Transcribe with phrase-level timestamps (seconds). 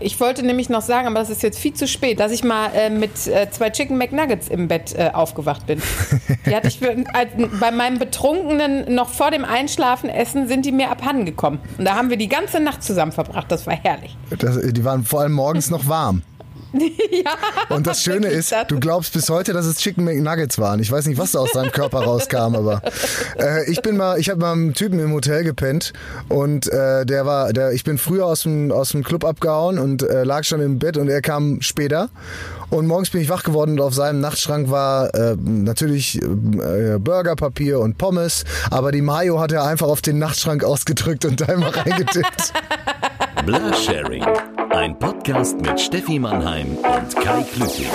[0.00, 2.70] ich wollte nämlich noch sagen, aber das ist jetzt viel zu spät, dass ich mal
[2.74, 5.80] äh, mit äh, zwei Chicken McNuggets im Bett äh, aufgewacht bin.
[6.46, 11.24] Die hatte ich bei meinem betrunkenen, noch vor dem Einschlafen essen, sind die mir abhanden
[11.24, 11.60] gekommen.
[11.76, 13.50] Und da haben wir die ganze Nacht zusammen verbracht.
[13.50, 14.16] Das war herrlich.
[14.38, 16.22] Das, die waren vor allem morgens noch warm.
[16.72, 17.32] ja,
[17.74, 20.80] und das Schöne ist, du glaubst bis heute, dass es Chicken McNuggets waren.
[20.80, 22.82] Ich weiß nicht, was da aus deinem Körper rauskam, aber
[23.38, 25.92] äh, ich bin mal, ich habe mal einen Typen im Hotel gepennt
[26.28, 30.02] und äh, der war, der, ich bin früher aus dem aus dem Club abgehauen und
[30.02, 32.10] äh, lag schon im Bett und er kam später
[32.70, 37.80] und morgens bin ich wach geworden und auf seinem Nachtschrank war äh, natürlich äh, Burgerpapier
[37.80, 41.74] und Pommes, aber die Mayo hat er einfach auf den Nachtschrank ausgedrückt und da immer
[41.74, 42.52] reingetippt.
[43.46, 44.24] Blasharing,
[44.70, 47.86] ein Podcast mit Steffi Mannheim und Kai Klüting.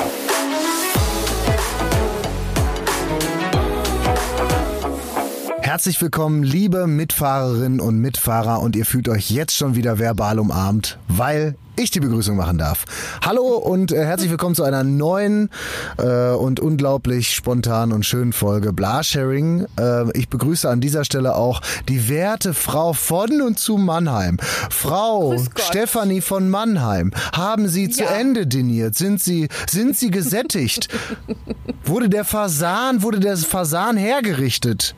[5.73, 10.99] Herzlich willkommen, liebe Mitfahrerinnen und Mitfahrer und ihr fühlt euch jetzt schon wieder verbal umarmt,
[11.07, 12.85] weil ich die Begrüßung machen darf.
[13.25, 15.49] Hallo und äh, herzlich willkommen zu einer neuen
[15.97, 19.65] äh, und unglaublich spontanen und schönen Folge Blasharing.
[19.79, 24.37] Äh, ich begrüße an dieser Stelle auch die werte Frau von und zu Mannheim.
[24.69, 28.93] Frau Stefanie von Mannheim, haben Sie zu Ende diniert?
[28.93, 30.89] Sind Sie, sind Sie gesättigt?
[31.83, 34.93] wurde der Fasan, wurde der Fasan hergerichtet?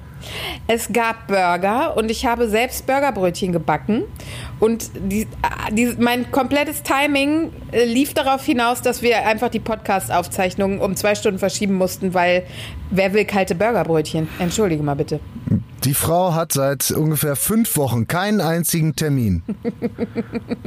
[0.68, 4.04] Es gab Burger und ich habe selbst Burgerbrötchen gebacken.
[4.60, 5.28] Und die,
[5.72, 11.16] die, mein komplettes Timing äh, lief darauf hinaus, dass wir einfach die Podcast-Aufzeichnung um zwei
[11.16, 12.44] Stunden verschieben mussten, weil
[12.90, 14.28] wer will kalte Burgerbrötchen?
[14.40, 15.20] Entschuldige mal bitte.
[15.84, 19.44] Die Frau hat seit ungefähr fünf Wochen keinen einzigen Termin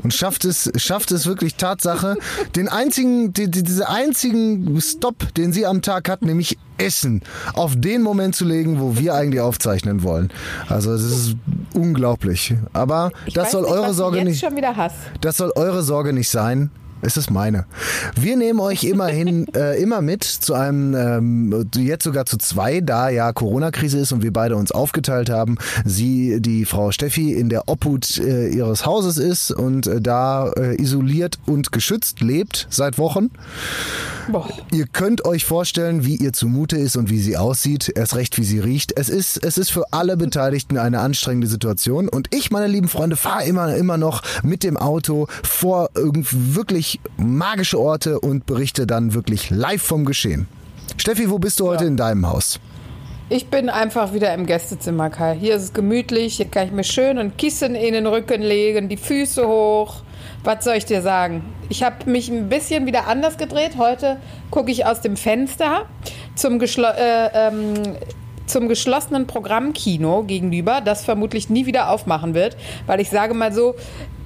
[0.03, 2.17] und schafft es, schafft es wirklich Tatsache,
[2.55, 7.23] den einzigen, die, die, diese einzigen Stop, den sie am Tag hat, nämlich Essen,
[7.55, 10.31] auf den Moment zu legen, wo wir eigentlich aufzeichnen wollen.
[10.69, 11.37] Also es ist
[11.79, 12.55] unglaublich.
[12.73, 14.45] Aber ich das soll nicht, eure Sorge nicht.
[15.21, 16.71] Das soll eure Sorge nicht sein.
[17.01, 17.67] Es ist meine.
[18.17, 23.09] Wir nehmen euch immerhin äh, immer mit zu einem, ähm, jetzt sogar zu zwei, da
[23.09, 25.59] ja Corona-Krise ist und wir beide uns aufgeteilt haben.
[25.85, 30.81] Sie, die Frau Steffi, in der Obhut äh, ihres Hauses ist und äh, da äh,
[30.81, 33.31] isoliert und geschützt lebt seit Wochen.
[34.31, 34.47] Boah.
[34.73, 38.45] Ihr könnt euch vorstellen, wie ihr zumute ist und wie sie aussieht, erst recht wie
[38.45, 38.93] sie riecht.
[38.97, 43.17] Es ist, es ist für alle Beteiligten eine anstrengende Situation und ich, meine lieben Freunde,
[43.17, 48.87] fahre immer, immer noch mit dem Auto vor irgendwie wirklich wirklich magische Orte und berichte
[48.87, 50.49] dann wirklich live vom Geschehen.
[50.97, 51.89] Steffi, wo bist du heute ja.
[51.89, 52.61] in deinem Haus?
[53.31, 55.37] Ich bin einfach wieder im Gästezimmer, Kai.
[55.39, 58.89] Hier ist es gemütlich, hier kann ich mir schön ein Kissen in den Rücken legen,
[58.89, 59.97] die Füße hoch.
[60.45, 61.43] Was soll ich dir sagen?
[61.69, 63.73] Ich habe mich ein bisschen wieder anders gedreht.
[63.77, 64.17] Heute
[64.51, 65.85] gucke ich aus dem Fenster
[66.37, 67.75] zum, geschlo äh, ähm,
[68.47, 72.57] zum geschlossenen Programmkino gegenüber, das vermutlich nie wieder aufmachen wird,
[72.87, 73.75] weil ich sage mal so,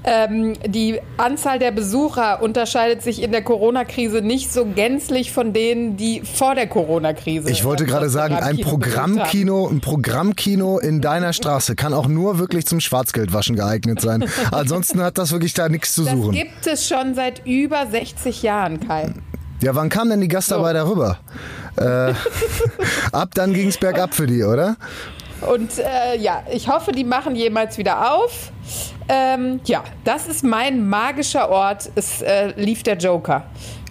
[0.04, 5.96] ähm, die Anzahl der Besucher unterscheidet sich in der Corona-Krise nicht so gänzlich von denen,
[5.96, 7.50] die vor der Corona-Krise.
[7.50, 12.66] Ich wollte gerade sagen, ein Programmkino, ein Programmkino in deiner Straße kann auch nur wirklich
[12.66, 14.24] zum Schwarzgeldwaschen geeignet sein.
[14.50, 16.32] Ansonsten hat das wirklich da nichts zu suchen.
[16.32, 19.12] Das gibt es schon seit über 60 Jahren, Kai.
[19.60, 20.92] Ja, wann kam denn die Gastarbeiter so.
[20.92, 21.18] rüber?
[21.76, 22.14] Äh,
[23.12, 24.76] ab dann ging es bergab für die, oder?
[25.50, 28.52] Und äh, ja, ich hoffe, die machen jemals wieder auf.
[29.08, 31.90] Ähm, ja, das ist mein magischer Ort.
[31.94, 33.44] Es äh, lief der Joker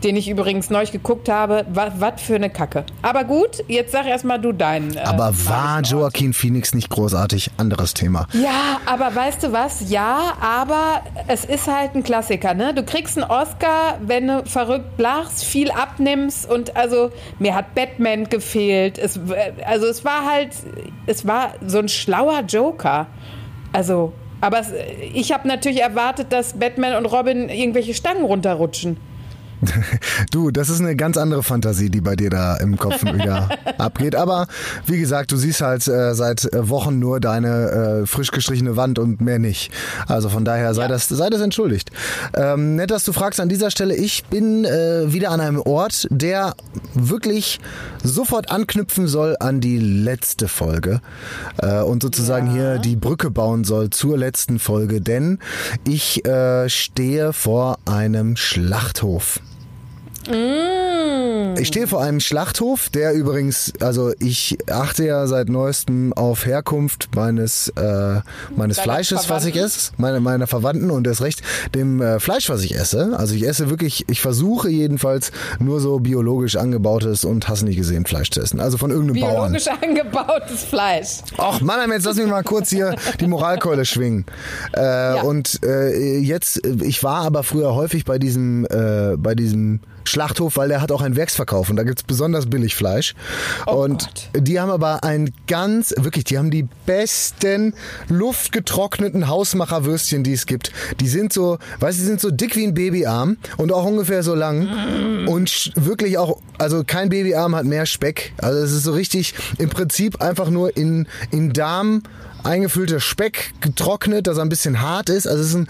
[0.04, 1.66] den ich übrigens neu geguckt habe.
[1.70, 2.86] Was für eine Kacke.
[3.02, 4.96] Aber gut, jetzt sag erstmal du deinen.
[4.96, 7.52] Äh, aber war Joaquin Phoenix nicht großartig?
[7.58, 8.28] Anderes Thema.
[8.34, 9.90] Ja, aber weißt du was?
[9.90, 12.74] Ja, aber es ist halt ein Klassiker, ne?
[12.74, 18.26] Du kriegst einen Oscar, wenn du verrückt lachst, viel abnimmst und also mir hat Batman
[18.30, 18.98] gefehlt.
[18.98, 19.20] Es,
[19.66, 20.50] also es war halt,
[21.06, 23.08] es war so ein schlauer Joker.
[23.74, 24.72] Also, aber es,
[25.14, 28.98] ich habe natürlich erwartet, dass Batman und Robin irgendwelche Stangen runterrutschen.
[30.32, 34.16] Du, das ist eine ganz andere Fantasie, die bei dir da im Kopf wieder abgeht.
[34.16, 34.48] Aber
[34.86, 39.22] wie gesagt, du siehst halt äh, seit Wochen nur deine äh, frisch gestrichene Wand und
[39.22, 39.72] mehr nicht.
[40.08, 40.88] Also von daher sei ja.
[40.88, 41.92] das sei das entschuldigt.
[42.34, 43.96] Ähm, nett, dass du fragst an dieser Stelle.
[43.96, 46.56] Ich bin äh, wieder an einem Ort, der
[46.94, 47.60] wirklich
[48.04, 51.02] sofort anknüpfen soll an die letzte Folge
[51.62, 52.54] äh, und sozusagen ja.
[52.54, 55.40] hier die Brücke bauen soll zur letzten Folge, denn
[55.88, 59.40] ich äh, stehe vor einem Schlachthof.
[60.32, 61.58] Mm.
[61.58, 67.10] Ich stehe vor einem Schlachthof, der übrigens, also ich achte ja seit neuestem auf Herkunft
[67.16, 68.22] meines, äh,
[68.56, 71.42] meines Deiner Fleisches, was ich esse, meine, meiner Verwandten und das Recht,
[71.76, 73.16] dem äh, Fleisch, was ich esse.
[73.18, 78.06] Also ich esse wirklich, ich versuche jedenfalls nur so biologisch angebautes und hast nicht gesehen
[78.06, 78.60] Fleisch zu essen.
[78.60, 79.52] Also von irgendeinem Bauern.
[79.52, 81.20] Biologisch angebautes Fleisch.
[81.38, 84.26] Och, Mann, jetzt lass mich mal kurz hier die Moralkeule schwingen.
[84.74, 89.82] Äh, Und äh, jetzt, ich war aber früher häufig bei diesem, äh, bei diesem
[90.12, 93.16] Schlachthof, weil der hat auch einen Werksverkauf und da gibt's besonders billig Fleisch.
[93.66, 94.46] Oh und Gott.
[94.48, 97.74] die haben aber ein ganz, wirklich, die haben die besten
[98.10, 100.72] luftgetrockneten Hausmacherwürstchen, die es gibt.
[101.00, 104.24] Die sind so, weißt du, die sind so dick wie ein Babyarm und auch ungefähr
[104.24, 104.68] so lang.
[105.28, 108.34] Und sch- wirklich auch, also kein Babyarm hat mehr Speck.
[108.38, 112.04] Also es ist so richtig im Prinzip einfach nur in, in Darm
[112.44, 115.28] eingefüllter Speck getrocknet, dass er ein bisschen hart ist.
[115.28, 115.68] Also es ist ein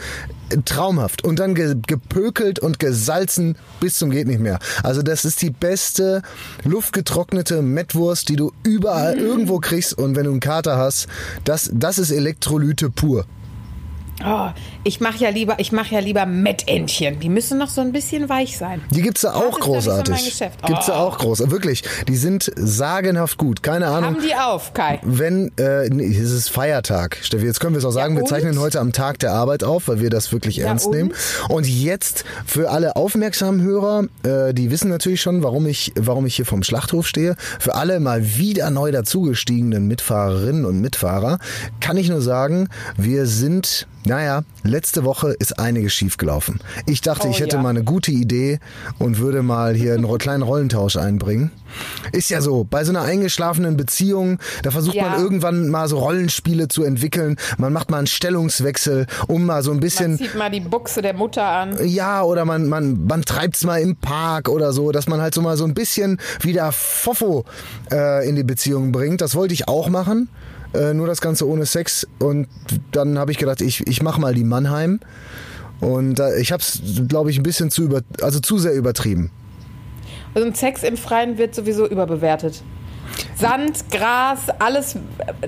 [0.65, 4.59] traumhaft und dann ge gepökelt und gesalzen bis zum geht nicht mehr.
[4.83, 6.21] Also das ist die beste
[6.63, 11.07] luftgetrocknete Mettwurst, die du überall irgendwo kriegst und wenn du einen Kater hast,
[11.45, 13.25] das das ist Elektrolyte pur.
[14.23, 14.50] Oh,
[14.83, 17.19] ich mache ja lieber, ich mache ja lieber Mettentchen.
[17.19, 18.81] Die müssen noch so ein bisschen weich sein.
[18.92, 20.13] Die gibt's da auch so großartig.
[20.16, 20.66] mein Geschäft.
[20.66, 21.07] Gibt's da Oh.
[21.07, 21.83] auch groß, wirklich.
[22.07, 23.63] Die sind sagenhaft gut.
[23.63, 24.16] Keine Ahnung.
[24.16, 25.00] Haben die auf, Kai?
[25.04, 28.30] Wenn, äh, nee, es ist Feiertag, Steffi, jetzt können wir es auch sagen, wir und?
[28.30, 30.95] zeichnen heute am Tag der Arbeit auf, weil wir das wirklich ernst und?
[30.95, 31.13] nehmen.
[31.50, 36.36] Und jetzt für alle aufmerksamen Hörer, äh, die wissen natürlich schon, warum ich, warum ich
[36.36, 37.36] hier vom Schlachthof stehe.
[37.60, 41.39] Für alle mal wieder neu dazugestiegenen Mitfahrerinnen und Mitfahrer
[41.80, 42.68] kann ich nur sagen,
[42.98, 46.59] wir sind, naja, letzte Woche ist einiges schiefgelaufen.
[46.88, 47.62] Ich dachte, Oh ich hätte ja.
[47.62, 48.59] mal eine gute Idee
[49.00, 51.51] und würde mal hier einen kleinen Rollentausch einbringen.
[52.12, 55.09] Ist ja so, bei so einer eingeschlafenen Beziehung, da versucht Ja.
[55.09, 57.35] man irgendwann mal so Rollenspiele zu entwickeln.
[57.57, 61.01] Man macht mal einen Stellungswechsel, um mal so ein Man bisschen zieht mal die Buchse
[61.01, 61.77] der Mutter an.
[61.88, 65.41] ja, oder man, man, man treibt's mal im Park oder so, dass man halt so
[65.41, 67.45] mal so ein bisschen wieder Fofo
[67.91, 69.21] äh, in die Beziehung bringt.
[69.21, 70.29] Das wollte ich auch machen.
[70.73, 72.07] Äh, nur das Ganze ohne Sex.
[72.19, 72.47] Und
[72.91, 75.00] dann habe ich gedacht, ich, ich mache mal die Mannheim.
[75.79, 79.31] Und äh, ich habe es, glaube ich, ein bisschen zu über, also zu sehr übertrieben.
[80.33, 82.63] Also Sex im Freien wird sowieso überbewertet.
[83.42, 84.96] Sand, Gras, alles,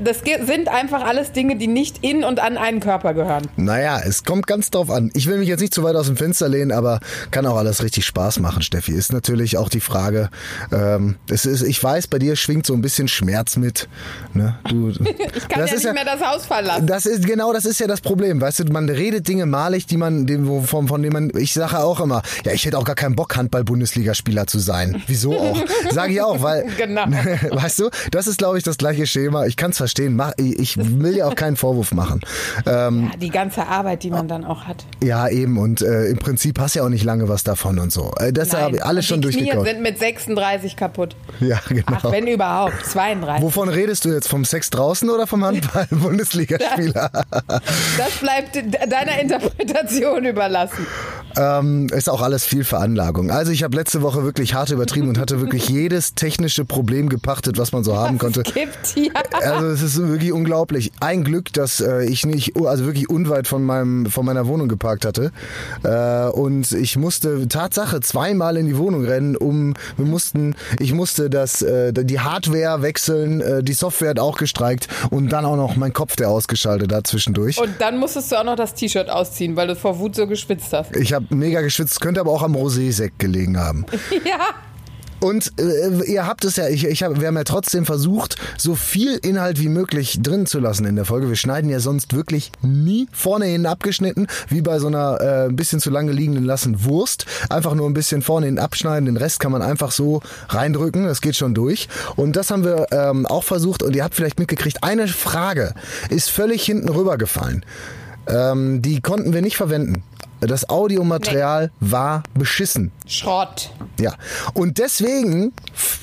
[0.03, 3.47] das sind einfach alles Dinge, die nicht in und an einen Körper gehören.
[3.55, 5.11] Naja, es kommt ganz drauf an.
[5.13, 6.99] Ich will mich jetzt nicht zu weit aus dem Fenster lehnen, aber
[7.29, 8.93] kann auch alles richtig Spaß machen, Steffi.
[8.93, 10.29] Ist natürlich auch die Frage,
[10.71, 13.87] ähm, es ist, ich weiß, bei dir schwingt so ein bisschen Schmerz mit.
[14.33, 14.57] Ne?
[14.67, 14.89] Du,
[15.35, 16.87] Ich kann ja nicht mehr das Haus verlassen.
[16.87, 18.41] Das ist genau, das ist ja das Problem.
[18.41, 21.77] Weißt du, man redet Dinge malig, die man, dem, von, von denen man, ich sage
[21.79, 25.03] auch immer, ja, ich hätte auch gar keinen Bock, Handball-Bundesligaspieler zu sein.
[25.05, 25.57] Wieso auch?
[25.91, 27.05] Sage ich auch, weil, Genau.
[27.51, 29.45] weißt du, das ist, glaube ich, das gleiche Schema.
[29.45, 30.15] Ich kann es verstehen.
[30.15, 32.21] Mach, ich will ja auch keinen Vorwurf machen.
[32.65, 34.85] Ähm, Ja, die ganze Arbeit, die man dann auch hat.
[35.03, 35.57] ja, eben.
[35.57, 38.13] Und äh, im Prinzip hast du ja auch nicht lange was davon und so.
[38.19, 39.65] Äh, das habe ich alles schon die durchgekaut.
[39.65, 41.15] sind mit 36 kaputt.
[41.39, 41.83] Ja, genau.
[41.87, 42.73] Ach, wenn überhaupt.
[42.85, 43.43] 32.
[43.43, 44.27] Wovon redest du jetzt?
[44.29, 47.11] Vom Sex draußen oder vom Handball-Bundesligaspieler?
[47.97, 50.85] Das bleibt de- deiner Interpretation überlassen.
[51.35, 53.31] Ähm, ist auch alles viel Veranlagung.
[53.31, 57.57] Also ich habe letzte Woche wirklich hart übertrieben und hatte wirklich jedes technische Problem gepachtet,
[57.57, 58.43] was man so haben konnte.
[58.45, 59.11] Es gibt hier.
[59.41, 60.91] Also es ist wirklich unglaublich.
[60.99, 65.05] Ein Glück, dass äh, ich nicht, also wirklich unweit von meinem, von meiner Wohnung geparkt
[65.05, 65.31] hatte.
[65.83, 71.29] Äh, und ich musste Tatsache zweimal in die Wohnung rennen, um, wir mussten, ich musste
[71.29, 75.75] das, äh, die Hardware wechseln, äh, die Software hat auch gestreikt und dann auch noch
[75.75, 77.59] mein Kopf, der ausgeschaltet hat zwischendurch.
[77.59, 80.73] Und dann musstest du auch noch das T-Shirt ausziehen, weil du vor Wut so geschwitzt
[80.73, 80.95] hast.
[80.95, 83.85] ich habe mega geschwitzt, könnte aber auch am Rosé-Sekt gelegen haben.
[84.25, 84.72] Ja.
[85.23, 88.75] Und äh, ihr habt es ja, ich, ich hab, wir haben ja trotzdem versucht, so
[88.75, 91.29] viel Inhalt wie möglich drin zu lassen in der Folge.
[91.29, 95.55] Wir schneiden ja sonst wirklich nie vorne hin abgeschnitten, wie bei so einer äh, ein
[95.55, 97.25] bisschen zu lange liegenden lassen Wurst.
[97.49, 101.21] Einfach nur ein bisschen vorne hin abschneiden, den Rest kann man einfach so reindrücken, das
[101.21, 101.87] geht schon durch.
[102.17, 105.73] Und das haben wir ähm, auch versucht und ihr habt vielleicht mitgekriegt, eine Frage
[106.09, 107.63] ist völlig hinten rübergefallen.
[108.27, 110.03] Ähm, die konnten wir nicht verwenden.
[110.39, 112.91] Das Audiomaterial war beschissen.
[113.07, 113.71] Schrott.
[113.99, 114.13] Ja,
[114.53, 115.53] und deswegen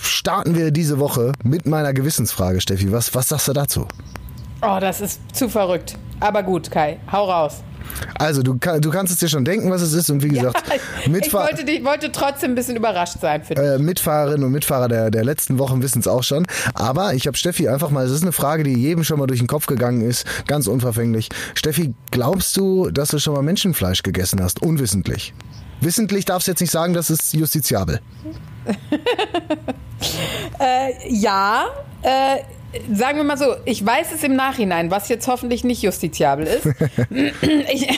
[0.03, 2.91] starten wir diese Woche mit meiner Gewissensfrage, Steffi.
[2.91, 3.87] Was, was sagst du dazu?
[4.63, 5.97] Oh, das ist zu verrückt.
[6.21, 7.63] Aber gut, Kai, hau raus.
[8.19, 10.11] Also, du, kann, du kannst es dir schon denken, was es ist.
[10.11, 10.63] Und wie gesagt,
[11.05, 13.65] ich Mitfahr wollte, dich- wollte trotzdem ein bisschen überrascht sein für dich.
[13.65, 16.47] äh, Mitfahrerinnen und Mitfahrer der, der letzten Wochen wissen es auch schon.
[16.75, 19.41] Aber ich habe Steffi einfach mal, es ist eine Frage, die jedem schon mal durch
[19.41, 21.29] den Kopf gegangen ist, ganz unverfänglich.
[21.55, 24.63] Steffi, glaubst du, dass du schon mal Menschenfleisch gegessen hast?
[24.63, 25.35] Unwissentlich.
[25.81, 28.01] Wissentlich darfst du jetzt nicht sagen, das ist justiziabel.
[31.09, 31.65] Ja,
[32.03, 32.37] äh,
[32.93, 36.67] sagen wir mal so, ich weiß es im Nachhinein, was jetzt hoffentlich nicht justiziabel ist.
[37.73, 37.89] ich,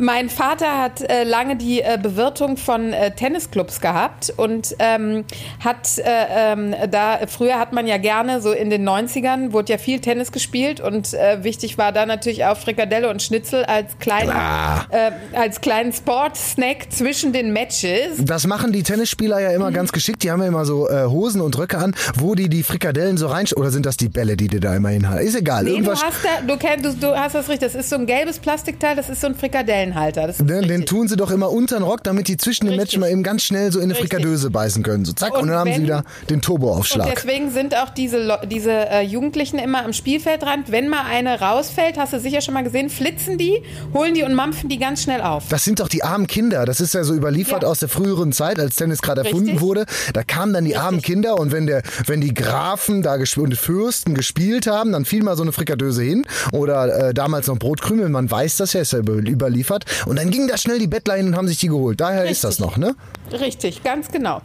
[0.00, 5.26] Mein Vater hat äh, lange die äh, Bewirtung von äh, Tennisclubs gehabt und ähm,
[5.62, 9.78] hat äh, ähm, da, früher hat man ja gerne, so in den 90ern, wurde ja
[9.78, 14.30] viel Tennis gespielt und äh, wichtig war da natürlich auch Frikadelle und Schnitzel als kleinen,
[14.30, 18.24] äh, als kleinen Sportsnack zwischen den Matches.
[18.24, 20.22] Das machen die Tennisspieler ja immer ganz geschickt.
[20.22, 23.46] Die haben ja immer so Hosen und Röcke an, wo die die Frikadellen so rein...
[23.56, 25.26] Oder sind das die Bälle, die dir da immer hinhalten?
[25.26, 25.64] Ist egal.
[25.64, 27.72] Nee, du hast, da, du, du, du hast das richtig.
[27.72, 29.89] Das ist so ein gelbes Plastikteil, das ist so ein Frikadellenhalter.
[29.94, 30.86] Das ist Den, richtig.
[30.86, 32.98] tun sie doch immer unter den Rock, damit die zwischen den Richtig.
[32.98, 34.10] Matchen mal eben ganz schnell so in eine Richtig.
[34.10, 35.04] Frikadöse beißen können.
[35.04, 37.12] So zack, und, Und dann haben sie wieder den Und Turboaufschlag.
[37.14, 40.70] deswegen sind auch diese, diese äh, Jugendlichen immer am Spielfeldrand.
[40.70, 43.62] Wenn mal eine rausfällt, hast du sicher schon mal gesehen, flitzen die,
[43.94, 45.44] holen die und mampfen die ganz schnell auf.
[45.48, 46.64] Das sind doch die armen Kinder.
[46.64, 47.68] Das ist ja so überliefert Ja.
[47.68, 49.60] aus der früheren Zeit, als Tennis gerade erfunden Richtig.
[49.60, 49.86] wurde.
[50.12, 54.14] Da kamen dann die armen Kinder und wenn der, wenn die Grafen da und Fürsten
[54.14, 58.08] gespielt haben, dann fiel mal so eine Frikadöse hin oder äh, damals noch Brotkrümel.
[58.08, 59.48] Man weiß das ja, ist ja über-
[59.80, 60.06] überliefert.
[60.06, 62.00] Und dann gingen da schnell die Bettler hin und haben sich die geholt.
[62.00, 62.66] Daher ist das Richtig.
[62.66, 62.94] noch, ne?
[63.32, 64.40] Richtig, ganz genau.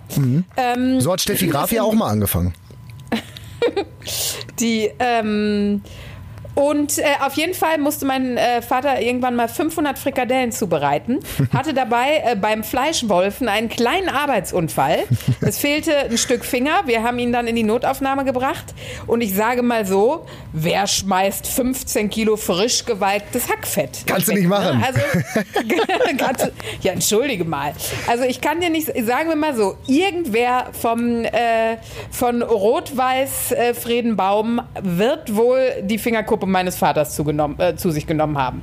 [1.00, 2.54] So hat Steffi Graf ja auch mal angefangen.
[4.60, 5.82] Die, ähm,
[6.56, 11.20] und äh, auf jeden Fall musste mein äh, Vater irgendwann mal 500 Frikadellen zubereiten.
[11.54, 15.00] Hatte dabei äh, beim Fleischwolfen einen kleinen Arbeitsunfall.
[15.42, 16.84] Es fehlte ein Stück Finger.
[16.86, 18.74] Wir haben ihn dann in die Notaufnahme gebracht.
[19.06, 24.06] Und ich sage mal so, wer schmeißt 15 Kilo frisch gewalktes Hackfett?
[24.08, 24.80] Kannst du nicht machen.
[24.80, 24.88] Ne?
[24.88, 25.00] Also,
[26.18, 27.74] kannst ja, entschuldige mal.
[28.08, 31.78] Also ich kann dir nicht, sagen wir mal so, irgendwer vom, äh,
[32.10, 38.38] von Rot-Weiß äh, Friedenbaum wird wohl die Fingerkuppe meines Vaters zugenommen, äh, zu sich genommen
[38.38, 38.62] haben.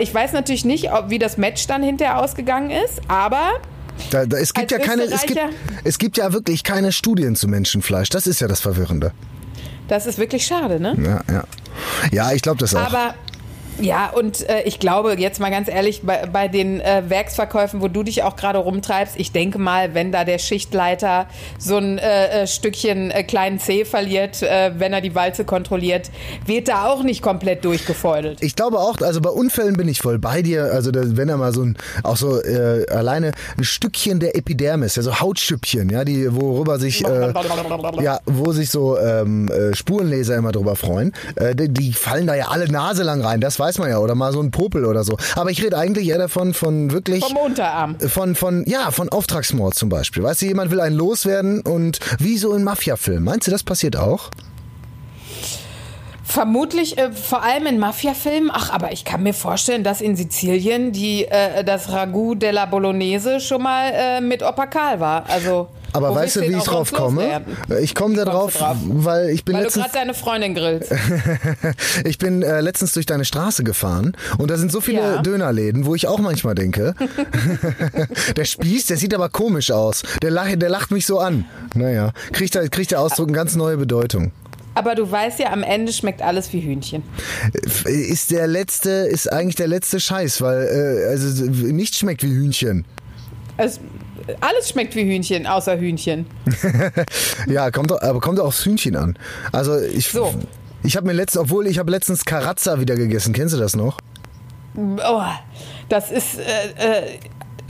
[0.00, 3.52] Ich weiß natürlich nicht, ob, wie das Match dann hinterher ausgegangen ist, aber
[4.10, 5.40] Da, da, es gibt Als ja keine, es gibt,
[5.84, 8.08] es gibt ja wirklich keine Studien zu Menschenfleisch.
[8.08, 9.12] Das ist ja das Verwirrende.
[9.88, 10.96] das ist wirklich schade, ne?
[11.02, 11.44] Ja, ja.
[12.12, 12.80] Ja, ich glaube das auch.
[12.80, 13.14] Aber
[13.80, 17.88] ja, und äh, ich glaube, jetzt mal ganz ehrlich, bei, bei den äh, Werksverkäufen, wo
[17.88, 21.26] du dich auch gerade rumtreibst, ich denke mal, wenn da der Schichtleiter
[21.58, 26.10] so ein äh, äh, Stückchen äh, kleinen C verliert, äh, wenn er die Walze kontrolliert,
[26.46, 28.42] wird da auch nicht komplett durchgefeudelt.
[28.42, 30.64] Ich glaube auch, also bei Unfällen bin ich voll bei dir.
[30.72, 34.96] Also da, wenn er mal so ein, auch so äh, alleine ein Stückchen der Epidermis,
[34.96, 37.32] ja so Hautschüppchen, ja, die worüber sich, äh,
[38.02, 42.34] ja, wo sich so ähm, äh, Spurenleser immer drüber freuen, äh, die, die fallen da
[42.34, 43.40] ja alle Nase lang rein.
[43.40, 45.16] Das weiß man ja, oder mal so ein Popel oder so.
[45.36, 47.98] Aber ich rede eigentlich eher davon, von wirklich Vom Unterarm.
[48.00, 50.22] von, von, ja, von Auftragsmord zum Beispiel.
[50.22, 53.24] Weißt du, jemand will einen loswerden und wie so in Mafia-Filmen.
[53.24, 54.30] Meinst du, das passiert auch?
[56.22, 58.50] Vermutlich, äh, vor allem in Mafia-Filmen.
[58.52, 63.40] Ach, aber ich kann mir vorstellen, dass in Sizilien die, äh, das Ragout della Bolognese
[63.40, 65.24] schon mal äh, mit Opa Karl war.
[65.28, 67.42] Also, Aber wo weißt du, wie ich drauf komme?
[67.80, 68.76] Ich komme da drauf, du drauf?
[68.84, 70.92] weil ich bin Weil du letztens, gerade deine Freundin grillst.
[72.04, 75.22] ich bin äh, letztens durch deine Straße gefahren und da sind so viele Ja.
[75.22, 76.94] Dönerläden, wo ich auch manchmal denke,
[78.36, 80.02] der Spieß, der sieht aber komisch aus.
[80.22, 81.44] Der lacht, der lacht mich so an.
[81.74, 84.32] Naja, kriegt der, kriegt der Ausdruck eine ganz neue Bedeutung.
[84.74, 87.02] Aber du weißt ja, am Ende schmeckt alles wie Hühnchen.
[87.84, 92.84] Ist der letzte, ist eigentlich der letzte Scheiß, weil äh, also nichts schmeckt wie Hühnchen.
[93.56, 93.80] Es,
[94.40, 96.26] alles schmeckt wie Hühnchen, außer Hühnchen.
[97.46, 99.18] Ja, kommt doch, aber kommt doch aufs Hühnchen an.
[99.52, 100.34] Also ich, So.
[100.82, 103.32] ich habe mir letztens, obwohl ich habe letztens Karazza wieder gegessen.
[103.32, 103.98] Kennst du das noch?
[104.76, 105.22] Oh,
[105.88, 107.18] das ist äh, äh,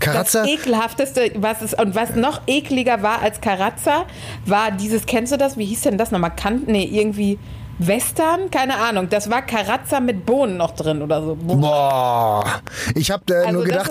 [0.00, 0.40] Karazza?
[0.42, 4.06] das ekelhafteste, was es und was noch ekliger war als Karazza,
[4.44, 5.06] war dieses.
[5.06, 5.56] Kennst du das?
[5.56, 6.32] Wie hieß denn das nochmal?
[6.34, 6.68] Kant?
[6.68, 7.38] Nee, irgendwie
[7.86, 8.50] Western?
[8.50, 9.08] Keine Ahnung.
[9.08, 11.34] Das war Karazza mit Bohnen noch drin oder so.
[11.34, 12.60] Boah,
[12.94, 13.90] ich habe äh, Also nur gedacht,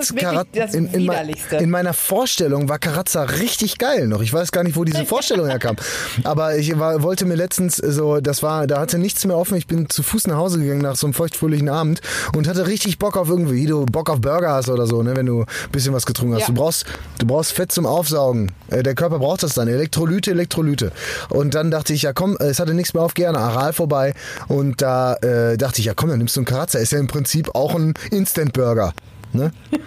[0.54, 1.10] das in, in,
[1.58, 4.22] in meiner Vorstellung war Karazza richtig geil noch.
[4.22, 5.76] Ich weiß gar nicht, wo diese Vorstellung herkam.
[6.24, 9.56] Aber ich war, wollte mir letztens so, das war, da hatte nichts mehr offen.
[9.56, 12.00] Ich bin zu Fuß nach Hause gegangen nach so einem feuchtfröhlichen Abend
[12.36, 15.16] und hatte richtig Bock auf irgendwie, wie du Bock auf Burger hast oder so, ne,
[15.16, 16.42] wenn du ein bisschen was getrunken hast.
[16.42, 16.46] Ja.
[16.48, 16.86] Du brauchst,
[17.18, 18.52] du brauchst Fett zum Aufsaugen.
[18.70, 19.66] Äh, der Körper braucht das dann.
[19.68, 20.92] Elektrolyte, Elektrolyte.
[21.28, 24.12] Und dann dachte ich, ja komm, äh, es hatte nichts mehr auf, gerne Aral vorbei.
[24.48, 26.78] Und da äh, dachte ich, ja komm, dann nimmst du einen Karazza.
[26.78, 28.92] Ist ja im Prinzip auch ein Instant-Burger.
[29.32, 29.52] Ne?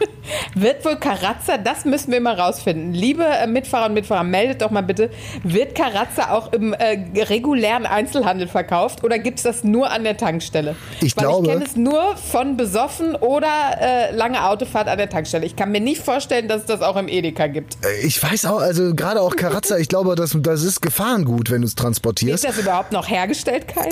[0.55, 2.93] Wird wohl Karazza, das müssen wir mal rausfinden.
[2.93, 5.09] Liebe äh, Mitfahrer und Mitfahrer, meldet doch mal bitte,
[5.43, 10.15] wird Karazza auch im äh, regulären Einzelhandel verkauft oder gibt es das nur an der
[10.15, 10.75] Tankstelle?
[11.01, 13.47] Ich Weil glaube- ich kenne es nur von besoffen oder
[13.81, 15.45] äh, lange Autofahrt an der Tankstelle.
[15.45, 17.75] Ich kann mir nicht vorstellen, dass es das auch im Edeka gibt.
[17.85, 21.61] Äh, Ich weiß auch, also gerade auch Karazza, ich glaube, das, das ist Gefahrengut, wenn
[21.61, 22.43] du es Ist transportierst.
[22.45, 23.89] das überhaupt noch hergestellt, Kai?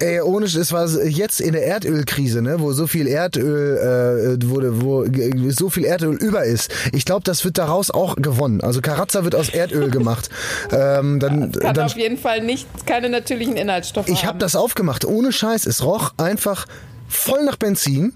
[0.00, 4.48] Äh, Ey, ohne, es war jetzt in der Erdölkrise, ne, wo so viel Erdöl äh,
[4.48, 5.04] wurde, wo
[5.50, 6.72] so viel Erdöl über ist.
[6.92, 8.60] Ich glaube, das wird daraus auch gewonnen.
[8.60, 10.28] Also Karazza wird aus Erdöl gemacht.
[10.72, 15.04] ähm, dann, Kann dann auf jeden Fall nicht, keine natürlichen Inhaltsstoffe Ich habe das aufgemacht,
[15.04, 15.66] ohne Scheiß.
[15.66, 16.66] Es roch einfach
[17.08, 18.14] voll nach Benzin.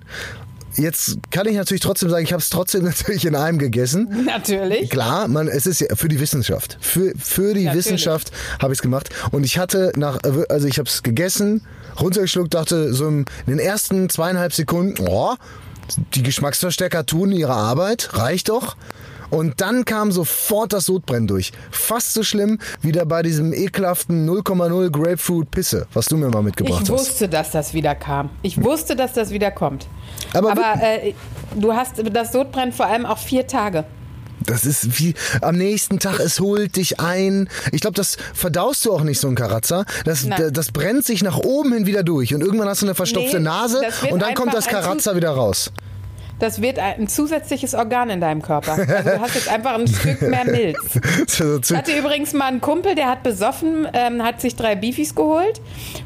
[0.77, 4.25] Jetzt kann ich natürlich trotzdem sagen, ich habe es trotzdem natürlich in einem gegessen.
[4.27, 4.91] Natürlich.
[4.91, 6.77] Klar, man, es ist ja für die Wissenschaft.
[6.81, 7.87] Für, für die Natürlich.
[7.87, 8.31] Wissenschaft
[8.61, 9.09] habe ich es gemacht.
[9.31, 10.19] Und ich hatte nach,
[10.49, 11.63] also ich habe es gegessen,
[12.01, 15.35] runtergeschluckt, dachte so in den ersten zweieinhalb Sekunden, oh,
[16.15, 18.77] die Geschmacksverstärker tun ihre Arbeit, reicht doch.
[19.29, 21.51] Und dann kam sofort das Sodbrennen durch.
[21.73, 26.43] Fast so schlimm wie da bei diesem ekelhaften 0,0 Grapefruit Pisse, was du mir mal
[26.45, 27.01] mitgebracht Ich hast.
[27.01, 28.31] wusste, dass das wieder kam.
[28.43, 29.89] Ich wusste, dass das wieder kommt.
[30.33, 31.13] Aber Aber äh,
[31.57, 33.85] du hast das Sodbrennen vor allem auch vier Tage.
[34.47, 37.49] Das ist wie am nächsten Tag, es holt dich ein.
[37.73, 39.85] Ich glaube, das verdaust du auch nicht so ein Karazza.
[40.05, 40.53] Das, Nein.
[40.53, 43.45] das brennt sich nach oben hin wieder durch und irgendwann hast du eine verstopfte Nee,
[43.45, 45.73] Nase und dann kommt das Karazza wieder raus.
[46.39, 48.73] Das wird ein zusätzliches Organ in deinem Körper.
[48.73, 50.77] Also du hast jetzt einfach ein Stück mehr Milz.
[51.37, 55.61] Ich hatte übrigens mal einen Kumpel, der hat besoffen, ähm, hat sich drei Beefies geholt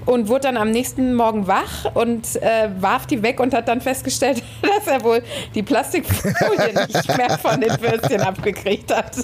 [0.07, 3.81] und wurde dann am nächsten Morgen wach und äh, warf die weg und hat dann
[3.81, 5.23] festgestellt, dass er wohl
[5.55, 9.17] die Plastikfolie nicht mehr von den Würstchen abgekriegt hat.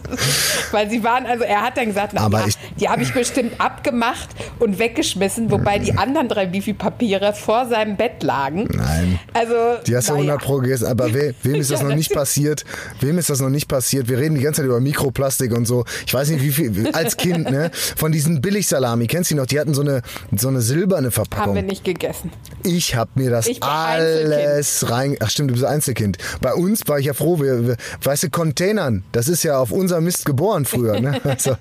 [0.72, 3.12] Weil sie waren, also er hat dann gesagt, na, Aber ja, ich- die habe ich
[3.12, 8.68] bestimmt abgemacht und weggeschmissen, wobei die anderen drei Beefy-Papiere vor seinem Bett lagen.
[8.72, 9.18] Nein.
[9.34, 9.54] Also,
[9.86, 10.32] Die hast du naja.
[10.34, 12.64] 100 Pro gegessen, aber we, wem ist das noch nicht passiert?
[13.00, 14.08] Wem ist das noch nicht passiert?
[14.08, 15.84] Wir reden die ganze Zeit über Mikroplastik und so.
[16.06, 17.70] Ich weiß nicht, wie viel, als Kind, ne?
[17.96, 19.46] Von diesen Billigsalami, kennst du die noch?
[19.46, 20.02] Die hatten so eine,
[20.36, 21.66] so eine silberne Haben wir Verpackung.
[21.66, 22.32] nicht gegessen.
[22.62, 25.16] Ich habe mir das alles rein.
[25.20, 26.18] Ach stimmt, du bist Einzelkind.
[26.40, 29.70] Bei uns war ich ja froh, wir, wir, weißt du, Containern, das ist ja auf
[29.72, 31.00] unser Mist geboren früher.
[31.00, 31.20] Ne?
[31.36, 31.56] Also,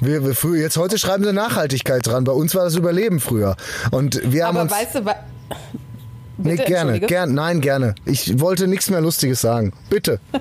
[0.00, 2.24] wir, wir früher, jetzt heute schreiben sie Nachhaltigkeit dran.
[2.24, 3.56] Bei uns war das Überleben früher.
[3.90, 4.72] Und wir haben Aber uns.
[4.72, 5.04] weißt du,
[6.44, 7.06] wa nee, Bitte, gerne, entschuldige.
[7.06, 7.94] gern, nein, gerne.
[8.04, 9.72] Ich wollte nichts mehr Lustiges sagen.
[9.90, 10.20] Bitte.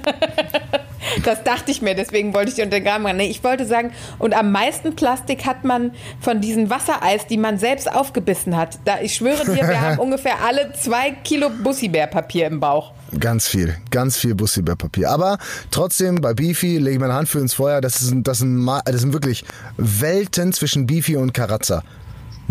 [1.24, 3.18] Das dachte ich mir, deswegen wollte ich dir unter den Graben ran.
[3.18, 7.58] Nee, ich wollte sagen, und am meisten Plastik hat man von diesen Wassereis, die man
[7.58, 8.80] selbst aufgebissen hat.
[8.86, 12.94] Da, ich schwöre dir, wir haben ungefähr alle zwei Kilo Bussibärpapier im Bauch.
[13.20, 15.10] Ganz viel, ganz viel Bussibärpapier.
[15.10, 15.38] Aber
[15.70, 17.82] trotzdem, bei Beefy lege ich meine Hand für ins Feuer.
[17.82, 19.44] Das sind, das sind, das sind wirklich
[19.78, 21.84] Welten zwischen Beefy und Karazza.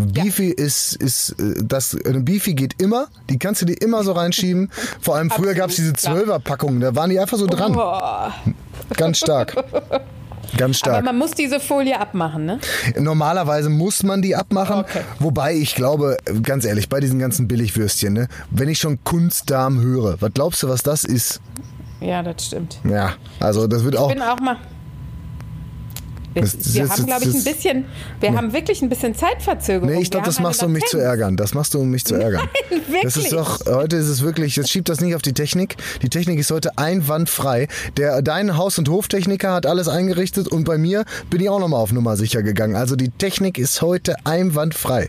[0.06, 3.08] Beefy ist, ist, äh, das, eine Beefy geht immer.
[3.28, 4.70] Die kannst du dir immer so reinschieben.
[5.00, 5.92] Vor allem früher gab es diese.
[5.92, 6.80] Zwölferpackungen.
[6.80, 7.72] Da waren die einfach so dran.
[7.72, 8.32] Boah.
[8.96, 9.54] Ganz stark.
[10.56, 11.04] Ganz Aber stark.
[11.04, 12.58] man muss diese Folie abmachen, ne?
[12.98, 14.80] Normalerweise muss man die abmachen.
[14.80, 15.02] Okay.
[15.20, 20.20] Wobei ich glaube, ganz ehrlich, bei diesen ganzen Billigwürstchen, ne, wenn ich schon Kunstdarm höre,
[20.20, 21.40] was glaubst du, was das ist?
[22.00, 22.80] Ja, das stimmt.
[22.88, 24.08] Ja, also das wird Ich auch.
[24.08, 24.56] bin auch mal.
[26.32, 27.84] Wir, Das- das wir ist- haben, glaube ich, das- ein bisschen,
[28.20, 29.90] wir haben wirklich ein bisschen Zeitverzögerung.
[29.94, 31.36] Nee, ich glaube, das machst du, um mich zu ärgern.
[31.36, 32.42] Das machst du, um mich zu ärgern.
[32.70, 33.66] Nein, Das ist wirklich.
[33.66, 35.76] doch, heute ist es wirklich, jetzt schiebt das nicht auf die Technik.
[36.02, 37.66] Die Technik ist heute einwandfrei.
[37.96, 41.80] Der, dein Haus- und Hoftechniker hat alles eingerichtet und bei mir bin ich auch nochmal
[41.80, 42.76] auf Nummer sicher gegangen.
[42.76, 45.08] Also die Technik ist heute einwandfrei.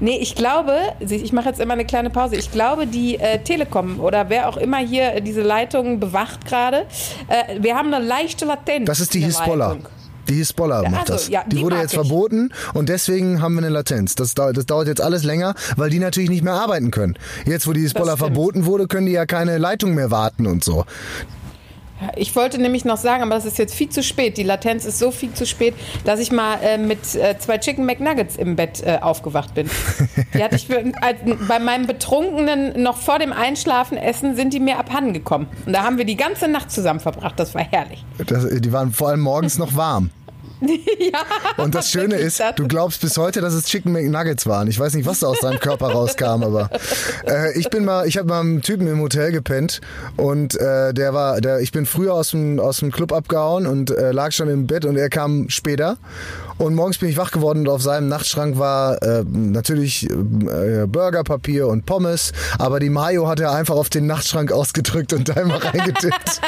[0.00, 2.34] Nee, ich glaube, ich mache jetzt immer eine kleine Pause.
[2.34, 6.86] Ich glaube, die äh, Telekom oder wer auch immer hier diese Leitung bewacht gerade,
[7.28, 8.86] äh, wir haben eine leichte Latenz.
[8.86, 9.68] Das ist die Hisbollah.
[9.68, 9.84] Leitung.
[10.28, 11.28] Die Hisbollah Ja, macht also, das.
[11.28, 11.98] ja, die, die wurde jetzt ich.
[11.98, 14.14] verboten und deswegen haben wir eine Latenz.
[14.14, 17.14] Das, das dauert jetzt alles länger, weil die natürlich nicht mehr arbeiten können.
[17.46, 20.84] Jetzt, wo die Hisbollah verboten wurde, können die ja keine Leitung mehr warten und so.
[22.16, 24.36] Ich wollte nämlich noch sagen, aber das ist jetzt viel zu spät.
[24.36, 27.86] Die Latenz ist so viel zu spät, dass ich mal äh, mit äh, zwei Chicken
[27.86, 29.68] McNuggets im Bett äh, aufgewacht bin.
[30.34, 35.12] Die hatte ich bei meinem betrunkenen, noch vor dem Einschlafen essen, sind die mir abhanden
[35.12, 35.46] gekommen.
[35.66, 37.38] Und da haben wir die ganze Nacht zusammen verbracht.
[37.38, 38.04] Das war herrlich.
[38.26, 40.10] Das, die waren vor allem morgens noch warm.
[41.56, 42.54] Und das Schöne ist, das.
[42.54, 44.68] du glaubst bis heute, dass es Chicken McNuggets waren.
[44.68, 46.70] Ich weiß nicht, was da aus deinem Körper rauskam, aber
[47.26, 49.80] äh, ich bin mal, ich habe mal einen Typen im Hotel gepennt
[50.16, 53.90] und äh, der war, der, ich bin früher aus dem aus dem Club abgehauen und
[53.90, 55.96] äh, lag schon im Bett und er kam später.
[56.56, 61.66] Und morgens bin ich wach geworden und auf seinem Nachtschrank war äh, natürlich äh, Burgerpapier
[61.66, 65.62] und Pommes, aber die Mayo hat er einfach auf den Nachtschrank ausgedrückt und da immer
[65.64, 66.40] reingetippt.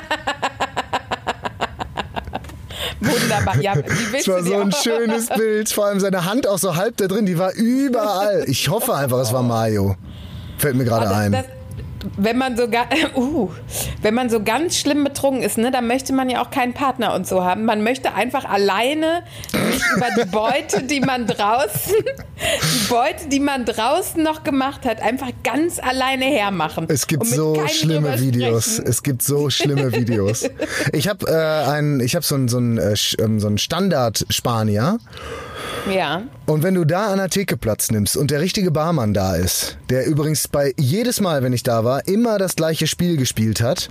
[3.01, 3.61] Wunderbar.
[3.61, 5.69] Ja, Es willst war so ein auch- schönes Bild.
[5.71, 8.45] Vor allem seine Hand auch so halb da drin, die war überall.
[8.47, 9.97] Ich hoffe einfach, es war Mayo.
[10.59, 11.33] Fällt mir gerade Das- ein.
[11.33, 11.45] das-
[12.17, 12.65] wenn man so
[13.17, 13.51] uh,
[14.03, 17.15] wenn man so ganz schlimm betrunken ist, ne, dann möchte man ja auch keinen Partner
[17.15, 17.65] und so haben.
[17.65, 19.23] Man möchte einfach alleine
[19.97, 21.95] über die Beute, die man draußen,
[22.37, 26.87] die Beute, die man draußen noch gemacht hat, einfach ganz alleine hermachen.
[26.89, 28.79] Es gibt so schlimme Videos.
[28.79, 30.49] Es gibt so schlimme Videos.
[30.93, 34.27] Ich habe äh, ein, ich habe so einen so einen, äh, ähm, so einen Standard
[34.31, 34.99] Spanier.
[35.91, 36.23] Ja.
[36.47, 39.79] Und wenn du da an der Theke Platz nimmst und der richtige Barmann da ist,
[39.89, 43.89] der übrigens bei jedes Mal, wenn ich da war, immer das gleiche Spiel gespielt hat.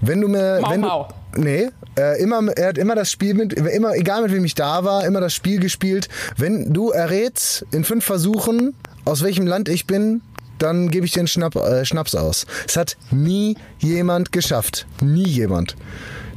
[0.00, 1.08] Wenn du mir, Mau wenn Mau.
[1.34, 4.54] du, nee, äh, immer, er hat immer das Spiel mit, immer, egal mit wem ich
[4.54, 6.08] da war, immer das Spiel gespielt.
[6.36, 10.22] Wenn du errätst in fünf Versuchen, aus welchem Land ich bin,
[10.58, 12.46] dann gebe ich dir einen Schnapp, äh, Schnaps aus.
[12.66, 14.86] Es hat nie jemand geschafft.
[15.00, 15.76] Nie jemand.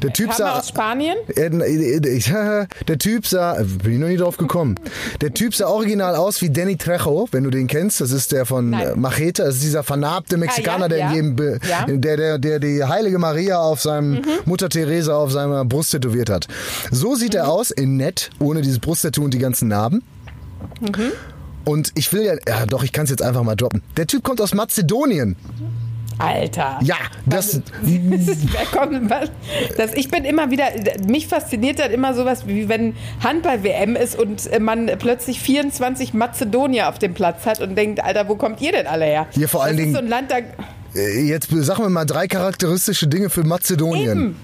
[0.03, 0.59] Der Typ Kam sah.
[0.59, 1.17] aus Spanien?
[1.35, 2.31] Äh, äh, ich-
[2.87, 4.75] Der Typ sah, bin ich noch nie drauf gekommen.
[5.21, 8.01] Der Typ sah original aus wie Danny Trejo, wenn du den kennst.
[8.01, 8.87] Das ist der von Nein.
[8.89, 9.43] äh, Machete.
[9.43, 11.13] Das ist dieser vernarbte Mexikaner, Ah, ja, der in ja.
[11.13, 11.87] jedem, Ja.
[11.87, 12.01] Mhm.
[12.01, 16.47] der, der, der die heilige Maria auf seinem Mutter Teresa auf seiner Brust tätowiert hat.
[16.91, 17.39] So sieht Mhm.
[17.39, 20.03] er aus, in nett, ohne dieses Brusttattoo und die ganzen Narben.
[20.81, 21.11] Mhm.
[21.65, 23.81] Und ich will ja, ja doch, ich kann es jetzt einfach mal droppen.
[23.95, 25.37] Der Typ kommt aus Mazedonien.
[26.19, 26.79] Alter.
[26.83, 26.95] Ja,
[27.25, 27.61] das,
[28.71, 29.29] kommt, was?
[29.77, 30.65] das, ich bin immer wieder,
[31.07, 36.89] mich fasziniert dann immer sowas, wie wenn Handball-WM ist und äh, man plötzlich 24 Mazedonier
[36.89, 39.27] auf dem Platz hat und denkt, Alter, wo kommt ihr denn alle her?
[39.31, 40.37] Hier vor allen das Dingen- Ist so ein Land, da,
[40.99, 44.35] äh, jetzt sagen wir mal drei charakteristische Dinge für Mazedonien.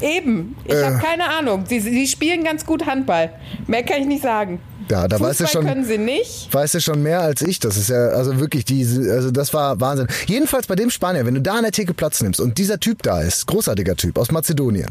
[0.00, 0.56] eben, eben.
[0.64, 0.84] Ich Äh.
[0.84, 1.64] habe keine Ahnung.
[1.66, 3.30] Sie, sie spielen ganz gut Handball.
[3.66, 4.60] Mehr kann ich nicht sagen.
[4.90, 6.52] Ja, da weißt du Fußball schon- können sie nicht.
[6.52, 7.60] Weißt du schon mehr als ich.
[7.60, 10.08] Das ist ja, also wirklich, diese, also das war Wahnsinn.
[10.26, 13.02] Jedenfalls bei dem Spanier, wenn du da an der Theke Platz nimmst und dieser Typ
[13.02, 14.88] da ist, großartiger Typ aus Mazedonien,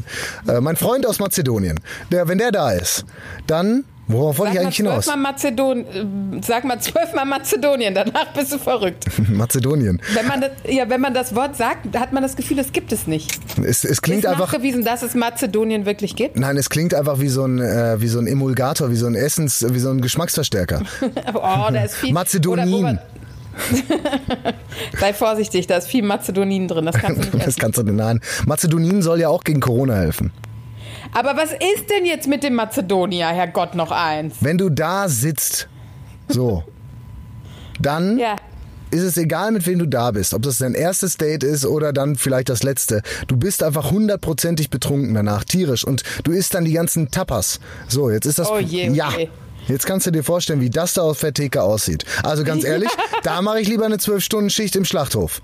[0.48, 1.78] äh, mein Freund aus Mazedonien,
[2.10, 3.04] der, wenn der da ist,
[3.46, 5.04] dann, worauf wollte ich mal eigentlich hinaus?
[5.06, 9.04] zwölfmal Mazedon, äh, sag mal zwölfmal Mazedonien, danach bist du verrückt.
[9.28, 10.00] Mazedonien.
[10.14, 12.92] Wenn man, das, ja, wenn man das Wort sagt, hat man das Gefühl, es gibt
[12.92, 13.38] es nicht.
[13.64, 14.52] Es, es klingt ist einfach.
[14.52, 16.36] nachgewiesen, dass es Mazedonien wirklich gibt?
[16.38, 19.14] Nein, es klingt einfach wie so ein, äh, wie so ein Emulgator, wie so ein
[19.14, 20.82] Essens, wie so ein Geschmacksverstärker.
[21.34, 22.12] Oh, da ist viel.
[22.12, 22.26] Man-
[24.98, 26.86] Sei vorsichtig, da ist viel Mazedonin drin.
[26.86, 27.60] Das kannst du nicht Das essen.
[27.60, 28.20] kannst du denn nein.
[28.46, 30.32] Mazedonin soll ja auch gegen Corona helfen.
[31.12, 34.36] Aber was ist denn jetzt mit dem Mazedonier, Herrgott, noch eins?
[34.40, 35.68] Wenn du da sitzt,
[36.28, 36.62] so,
[37.80, 38.36] dann Ja.
[38.90, 40.34] ist es egal, mit wem du da bist.
[40.34, 43.02] Ob das dein erstes Date ist oder dann vielleicht das letzte.
[43.26, 45.84] Du bist einfach hundertprozentig betrunken danach, tierisch.
[45.84, 47.58] Und du isst dann die ganzen Tapas.
[47.88, 48.48] So, jetzt ist das...
[48.50, 49.10] Oh je, ja.
[49.16, 49.28] je.
[49.68, 52.04] Jetzt kannst du dir vorstellen, wie das da auf der Theke aussieht.
[52.22, 52.90] Also ganz ehrlich,
[53.22, 55.42] da mache ich lieber eine 12-Stunden-Schicht im Schlachthof.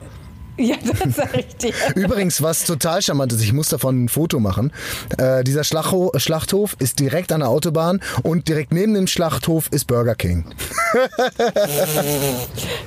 [0.59, 1.73] Ja, das sag ich dir.
[1.95, 4.73] Übrigens, was total charmant ist, ich muss davon ein Foto machen.
[5.19, 9.87] Äh, dieser Schlachtho Schlachthof ist direkt an der Autobahn und direkt neben dem Schlachthof ist
[9.87, 10.47] Burger King.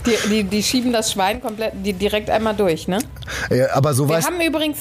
[0.05, 2.99] Die, die, die schieben das Schwein komplett die direkt einmal durch, ne?
[3.49, 4.79] Äh, aber so Wir weißt, haben übrigens.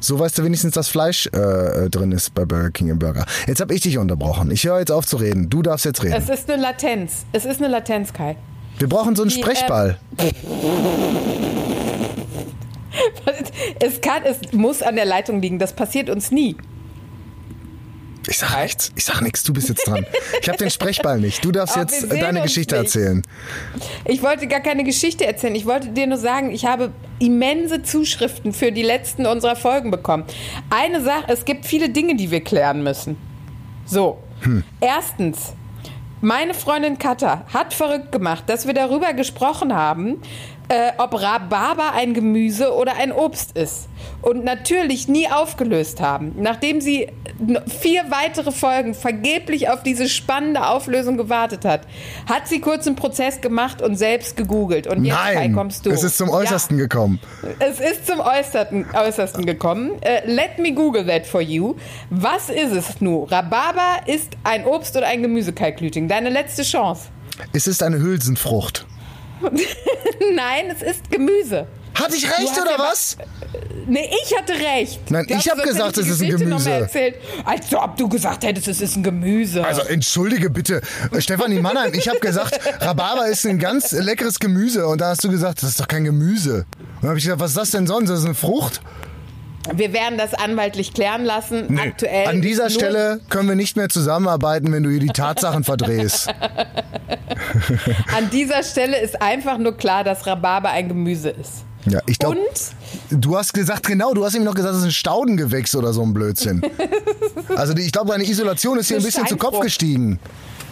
[0.00, 3.26] so weißt du wenigstens, dass Fleisch äh, drin ist bei Burger King im Burger.
[3.46, 4.50] Jetzt habe ich dich unterbrochen.
[4.50, 5.50] Ich höre jetzt auf zu reden.
[5.50, 6.14] Du darfst jetzt reden.
[6.16, 7.26] Es ist eine Latenz.
[7.32, 8.36] Es ist eine Latenz, Kai.
[8.78, 9.98] Wir brauchen so einen die, Sprechball.
[13.80, 15.58] Es, kann, es muss an der Leitung liegen.
[15.58, 16.56] Das passiert uns nie.
[18.26, 18.90] Ich sag nichts.
[18.96, 19.42] Ich sag nichts.
[19.42, 20.06] Du bist jetzt dran.
[20.40, 21.44] Ich habe den Sprechball nicht.
[21.44, 22.94] Du darfst Oh, jetzt deine Geschichte nicht.
[22.96, 23.22] erzählen.
[24.06, 25.54] Ich wollte gar keine Geschichte erzählen.
[25.54, 30.24] Ich wollte dir nur sagen, ich habe immense Zuschriften für die letzten unserer Folgen bekommen.
[30.70, 33.16] Eine Sache, es gibt viele Dinge, die wir klären müssen.
[33.84, 34.18] So.
[34.80, 35.52] Erstens,
[36.22, 40.16] meine Freundin Katha hat verrückt gemacht, dass wir darüber gesprochen haben,
[40.68, 43.88] äh, ob Rhabarber ein Gemüse oder ein Obst ist.
[44.22, 46.32] Und natürlich nie aufgelöst haben.
[46.38, 51.82] Nachdem sie n- vier weitere Folgen vergeblich auf diese spannende Auflösung gewartet hat,
[52.28, 54.86] hat sie kurz einen Prozess gemacht und selbst gegoogelt.
[54.86, 55.90] Und jetzt Nein, kommst du.
[55.90, 57.20] es ist zum Äußersten gekommen.
[57.42, 59.92] Ja, es ist zum Äußersten, Äußersten gekommen.
[60.02, 61.74] Äh, let me google that for you.
[62.10, 63.24] Was ist es nun?
[63.28, 66.08] Rhabarber ist ein Obst oder ein Gemüse, Kai Klüting?
[66.08, 67.08] Deine letzte Chance.
[67.52, 68.86] Es ist eine Hülsenfrucht.
[70.34, 71.66] Nein, es ist Gemüse.
[71.94, 73.16] Hatte ich recht oder was?
[73.86, 75.10] Nee, ich hatte recht.
[75.10, 76.70] Nein, ich du, hab sonst gesagt, es ist ein Gemüse.
[76.70, 79.64] Erzählt, als ob du gesagt hättest, es ist ein Gemüse.
[79.64, 80.80] Also entschuldige bitte,
[81.12, 85.22] Äh, Stefanie Mannheim, ich habe gesagt, Rhabarber ist ein ganz leckeres Gemüse und da hast
[85.22, 86.66] du gesagt, das ist doch kein Gemüse.
[86.78, 88.08] Und dann habe ich gesagt, was ist das denn sonst?
[88.10, 88.80] Das ist eine Frucht?
[89.72, 91.78] Wir werden das anwaltlich klären lassen.
[91.78, 92.26] Aktuell.
[92.28, 96.28] An dieser Stelle können wir nicht mehr zusammenarbeiten, wenn du hier die Tatsachen verdrehst.
[98.16, 101.64] An dieser Stelle ist einfach nur klar, dass Rhabarber ein Gemüse ist.
[101.86, 104.86] Ja, ich glaube, Und du hast gesagt, genau, du hast ihm noch gesagt, das ist
[104.86, 106.62] ein Staudengewächs oder so ein Blödsinn.
[107.56, 110.18] Also die, ich glaube, deine Isolation ist hier ein bisschen zu Kopf gestiegen.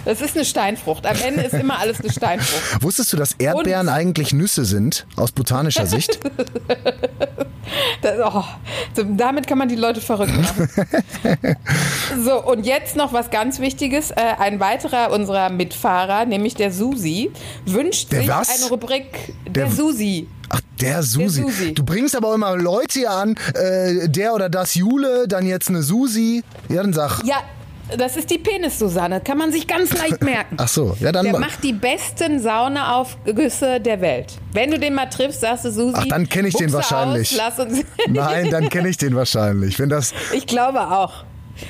[0.07, 1.07] es ist eine Steinfrucht.
[1.07, 2.83] Am Ende ist immer alles eine Steinfrucht.
[2.83, 6.19] Wusstest du, dass Erdbeeren Und- eigentlich Nüsse sind, aus botanischer Sicht?
[8.01, 8.45] Das, oh,
[8.95, 10.69] so, damit kann man die Leute verrückt machen.
[12.25, 14.11] so, und jetzt noch was ganz Wichtiges.
[14.11, 17.31] Äh, ein weiterer unserer Mitfahrer, nämlich der Susi,
[17.67, 18.61] wünscht Der sich was?
[18.63, 20.29] eine Rubrik Der, Der- Susi.
[20.49, 21.43] Ach, der Susi.
[21.43, 21.73] Susi.
[21.75, 25.69] Du bringst aber auch immer Leute hier an, äh, der oder das Jule, dann jetzt
[25.71, 26.43] eine Susi.
[26.69, 27.23] Ja, dann sag.
[27.25, 27.37] Ja,
[27.97, 29.21] das ist die Penis-Susanne.
[29.21, 30.57] Kann man sich ganz leicht merken.
[30.59, 31.25] Ach so, ja dann.
[31.25, 34.39] Der macht die besten Saunaaufgüsse der Welt.
[34.53, 35.95] Wenn du den mal triffst, sagst du Susi.
[35.97, 37.33] Ach, dann kenn ich den Buchse wahrscheinlich.
[37.33, 39.79] Aus, lass uns Nein, dann kenne ich den wahrscheinlich.
[39.79, 41.25] Wenn das, ich glaube auch.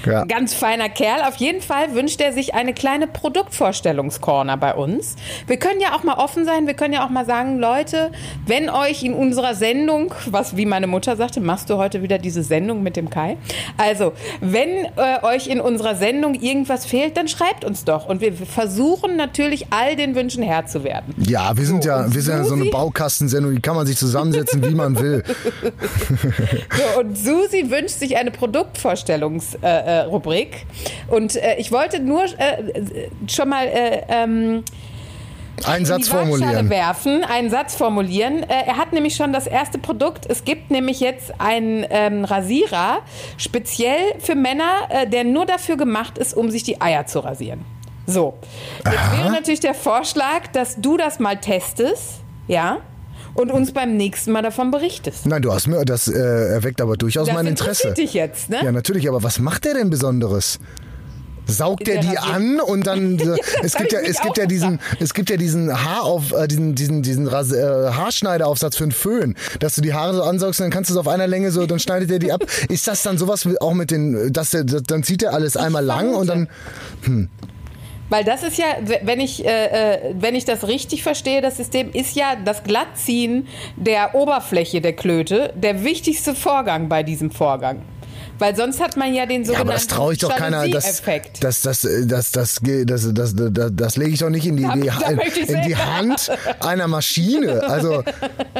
[0.06, 0.24] Ja.
[0.24, 1.22] Ganz feiner Kerl.
[1.22, 5.16] Auf jeden Fall wünscht er sich eine kleine Produktvorstellungscorner bei uns.
[5.46, 6.66] Wir können ja auch mal offen sein.
[6.66, 8.10] Wir können ja auch mal sagen, Leute,
[8.46, 12.42] wenn euch in unserer Sendung, was wie meine Mutter sagte, machst du heute wieder diese
[12.42, 13.36] Sendung mit dem Kai?
[13.76, 18.06] Also, wenn äh, euch in unserer Sendung irgendwas fehlt, dann schreibt uns doch.
[18.06, 21.14] Und wir versuchen natürlich all den Wünschen Herr zu werden.
[21.18, 22.66] Ja, wir sind So, ja, wir sind ja so eine?
[22.66, 25.22] Baukastensendung, die kann man sich zusammensetzen, wie man will.
[26.72, 29.71] So, und Susi wünscht sich eine Produktvorstellungsrubrik.
[29.72, 30.66] Äh, äh, Rubrik.
[31.08, 34.64] und äh, ich wollte nur äh, schon mal äh, ähm,
[35.64, 36.68] Einen in Satz formulieren.
[36.68, 38.42] werfen, einen Satz formulieren.
[38.42, 40.26] Äh, er hat nämlich schon das erste Produkt.
[40.28, 42.98] Es gibt nämlich jetzt einen ähm, Rasierer,
[43.38, 47.64] speziell für Männer, der nur dafür gemacht ist, um sich die Eier zu rasieren.
[48.06, 48.34] So,
[48.84, 52.78] jetzt wäre natürlich der Vorschlag, dass du das mal testest, ja,
[53.34, 55.26] und uns beim nächsten Mal davon berichtest.
[55.26, 57.88] Nein, du hast mir, das äh, erweckt aber durchaus Das mein Interesse.
[57.88, 58.58] interessiert dich jetzt, ne?
[58.62, 60.58] Ja, natürlich, aber was macht der denn Besonderes?
[61.46, 64.78] Saugt er Der die an und dann äh, es gibt ja es gibt ja diesen
[65.00, 69.34] es gibt ja diesen Haarauf äh, diesen diesen diesen Ras äh, Haarschneideraufsatz für einen Föhn,
[69.58, 71.66] dass du die Haare so ansaugst und dann kannst du es auf einer Länge so
[71.66, 72.44] dann schneidet er die ab.
[72.68, 76.14] Ist das dann sowas auch mit den dass der, dann zieht er alles einmal lang
[76.14, 76.48] und dann
[78.12, 78.66] Weil das ist ja,
[79.04, 83.48] wenn ich, äh, äh, wenn ich das richtig verstehe, das System ist ja das Glattziehen
[83.76, 87.80] der Oberfläche der Klöte der wichtigste Vorgang bei diesem Vorgang.
[88.42, 90.66] Weil sonst hat man ja den Ja, sogenannten aber das traue ich doch keiner.
[90.68, 94.56] Das, das, das, das, das, das, das, das, das, das lege ich doch nicht in
[94.56, 95.76] die, die, in die.
[95.76, 97.62] Hand einer Maschine.
[97.62, 98.02] Also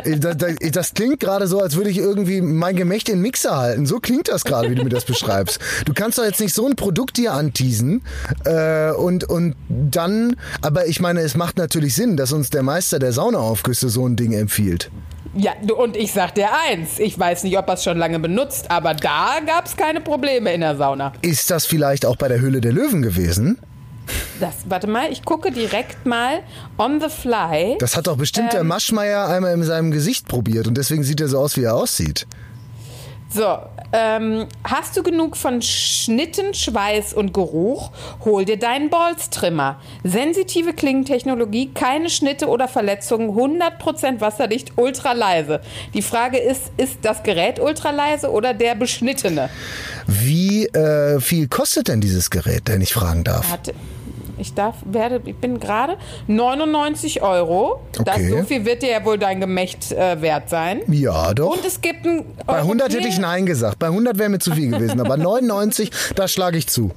[0.05, 3.57] das, das, das klingt gerade so, als würde ich irgendwie mein Gemächt in den Mixer
[3.57, 3.87] halten.
[3.87, 5.59] So klingt das gerade, wie du mir das beschreibst.
[5.85, 8.03] Du kannst doch jetzt nicht so ein Produkt dir anteasen
[8.45, 13.01] äh, und, und dann, aber ich meine, es macht natürlich Sinn, dass uns der Meister
[13.01, 14.91] der Saunaaufgüsse so ein Ding empfiehlt.
[15.35, 18.19] Ja, du- und ich sag dir eins, ich weiß nicht, ob er es schon lange
[18.19, 21.13] benutzt, aber da gab es keine Probleme in der Sauna.
[21.23, 23.59] Ist das vielleicht auch bei der Höhle der Löwen gewesen?
[24.41, 26.41] Das, warte mal, ich gucke direkt mal
[26.77, 27.77] on the fly.
[27.79, 28.57] Das hat doch bestimmt Ähm.
[28.57, 31.77] der Maschmeier einmal in seinem Gesicht probiert und deswegen sieht er so aus, wie er
[31.77, 32.27] aussieht.
[33.35, 33.59] So,
[33.95, 37.91] ähm, hast du genug von Schnitten, Schweiß und Geruch?
[38.27, 39.81] Hol dir deinen Bolztrimmer.
[40.05, 45.63] Sensitive Klingentechnologie, keine Schnitte oder Verletzungen, 100% wasserdicht, ultra leise.
[45.95, 49.49] Die Frage ist, ist das Gerät ultra leise oder der beschnittene?
[50.07, 53.51] Wie äh, viel kostet denn dieses Gerät, wenn ich fragen darf?
[53.51, 53.73] Hat,
[54.43, 57.81] ich darf, werde, ich bin gerade 99 Euro.
[58.05, 58.29] Das, Okay.
[58.31, 60.83] so viel wird dir ja wohl dein Gemächt äh, wert sein.
[60.89, 61.57] Ja, doch.
[61.57, 63.79] Und es gibt ein Bei 100 hätte ich Nein gesagt.
[63.79, 65.01] Bei 100 wäre mir zu viel gewesen.
[65.01, 66.91] Aber 99, da schlage ich zu.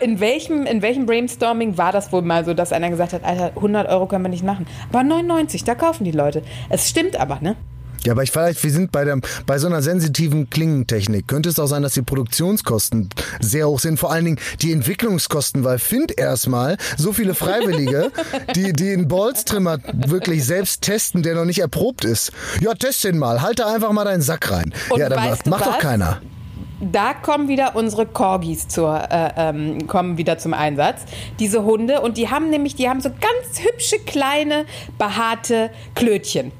[0.00, 3.52] In welchem, in welchem Brainstorming war das wohl mal so, dass einer gesagt hat, Alter,
[3.54, 4.66] 100 Euro können wir nicht machen.
[4.92, 6.42] Aber 99, da kaufen die Leute.
[6.68, 7.54] Es stimmt aber, ne?
[8.04, 11.26] Ja, aber ich vielleicht, wir sind bei, der, bei so einer sensitiven Klingentechnik.
[11.26, 13.98] Könnte es auch sein, dass die Produktionskosten sehr hoch sind.
[13.98, 18.12] Vor allen Dingen die Entwicklungskosten, weil find erstmal so viele Freiwillige,
[18.54, 22.32] die, die einen Bolztrimmer wirklich selbst testen, der noch nicht erprobt ist.
[22.60, 23.42] Ja, test den mal.
[23.42, 24.72] Halte einfach mal deinen Sack rein.
[24.90, 26.20] Und ja, dann macht, macht doch keiner.
[26.80, 31.02] Da kommen wieder unsere Corgis zur, äh, ähm, kommen wieder zum Einsatz.
[31.40, 32.00] Diese Hunde.
[32.00, 34.64] Und die haben nämlich, die haben so ganz hübsche, kleine,
[34.96, 36.52] behaarte Klötchen.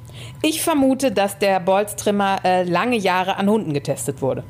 [0.42, 4.44] Ich vermute, dass der Bolztrimmer äh, lange Jahre an Hunden getestet wurde.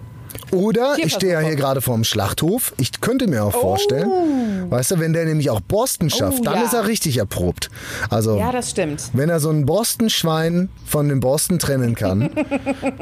[0.52, 2.74] Oder ich stehe ja hier gerade vorm Schlachthof.
[2.78, 6.56] Ich könnte mir auch vorstellen, weißt du, wenn der nämlich auch Borsten schafft, Oh, dann
[6.56, 6.62] ja.
[6.64, 7.70] ist er richtig erprobt.
[8.10, 9.02] Also Ja, das stimmt.
[9.14, 12.30] wenn er so ein Borstenschwein von dem Borsten trennen kann,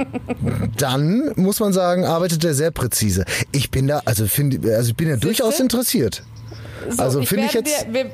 [0.79, 3.25] dann muss man sagen, arbeitet er sehr präzise.
[3.53, 6.22] Ich bin da, also finde, also ich bin ja durchaus interessiert.
[6.90, 8.07] So, Also finde ich jetzt- dir- wir,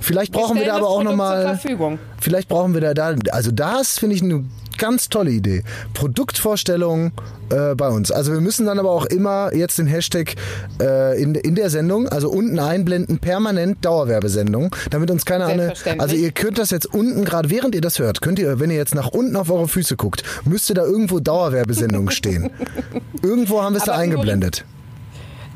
[0.00, 1.98] Vielleicht brauchen wir, da aber auch noch Produkt zur mal, Verfügung.
[2.20, 4.44] vielleicht brauchen wir da, da also das finde ich eine
[4.78, 5.62] ganz tolle Idee.
[5.92, 7.12] Produktvorstellung
[7.50, 8.10] äh, bei uns.
[8.10, 10.36] Also wir müssen dann aber auch immer jetzt den Hashtag
[10.80, 16.16] äh, in, in der Sendung, also unten einblenden, permanent Dauerwerbesendung, damit uns keiner eine, also
[16.16, 18.94] ihr könnt das jetzt unten, gerade während ihr das hört, könnt ihr, wenn ihr jetzt
[18.94, 22.50] nach unten auf eure Füße guckt, müsste da irgendwo Dauerwerbesendung stehen.
[23.22, 24.64] irgendwo haben wir es da eingeblendet.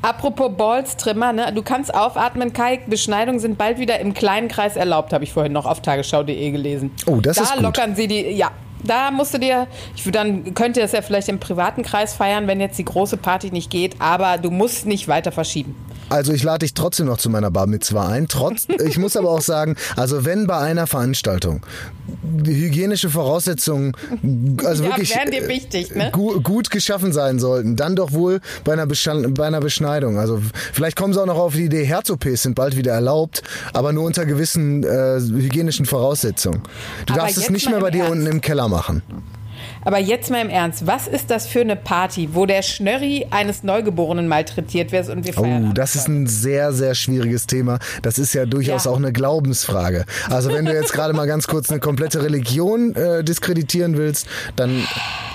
[0.03, 1.53] Apropos Balls-Trimmer, ne?
[1.55, 5.53] du kannst aufatmen, Kai, Beschneidungen sind bald wieder im kleinen Kreis erlaubt, habe ich vorhin
[5.53, 6.91] noch auf tagesschau.de gelesen.
[7.07, 7.63] Oh, das da ist gut.
[7.63, 8.51] lockern sie die, ja,
[8.85, 9.67] da musst du dir,
[9.97, 13.17] ich, dann könnt ihr das ja vielleicht im privaten Kreis feiern, wenn jetzt die große
[13.17, 15.75] Party nicht geht, aber du musst nicht weiter verschieben.
[16.09, 18.29] Also ich lade dich trotzdem noch zu meiner Bar Mitzwa ein.
[18.29, 21.65] Trotz, ich muss aber auch sagen, also wenn bei einer Veranstaltung
[22.23, 23.93] die hygienische Voraussetzungen,
[24.65, 25.15] also Ja, wirklich
[25.49, 26.11] wichtig, ne?
[26.13, 30.19] gu gut geschaffen sein sollten, dann doch wohl bei einer, Beschan- bei einer Beschneidung.
[30.19, 30.41] Also
[30.73, 33.43] vielleicht kommen sie auch noch auf die Idee, Herz-OPs sind bald wieder erlaubt,
[33.73, 36.63] aber nur unter gewissen äh, hygienischen Voraussetzungen.
[37.07, 38.13] Du Aber darfst es nicht mehr bei dir Ernst.
[38.13, 39.03] unten im Keller machen machen.
[39.85, 43.63] Aber jetzt mal im Ernst, was ist das für eine Party, wo der Schnörri eines
[43.63, 45.69] Neugeborenen malträtiert wird und wir feiern?
[45.71, 47.79] Oh, das ist ein sehr, sehr schwieriges Thema.
[48.03, 48.91] Das ist ja durchaus Ja.
[48.93, 50.05] auch eine Glaubensfrage.
[50.31, 54.83] Also wenn du jetzt gerade mal ganz kurz eine komplette Religion äh, diskreditieren willst, dann,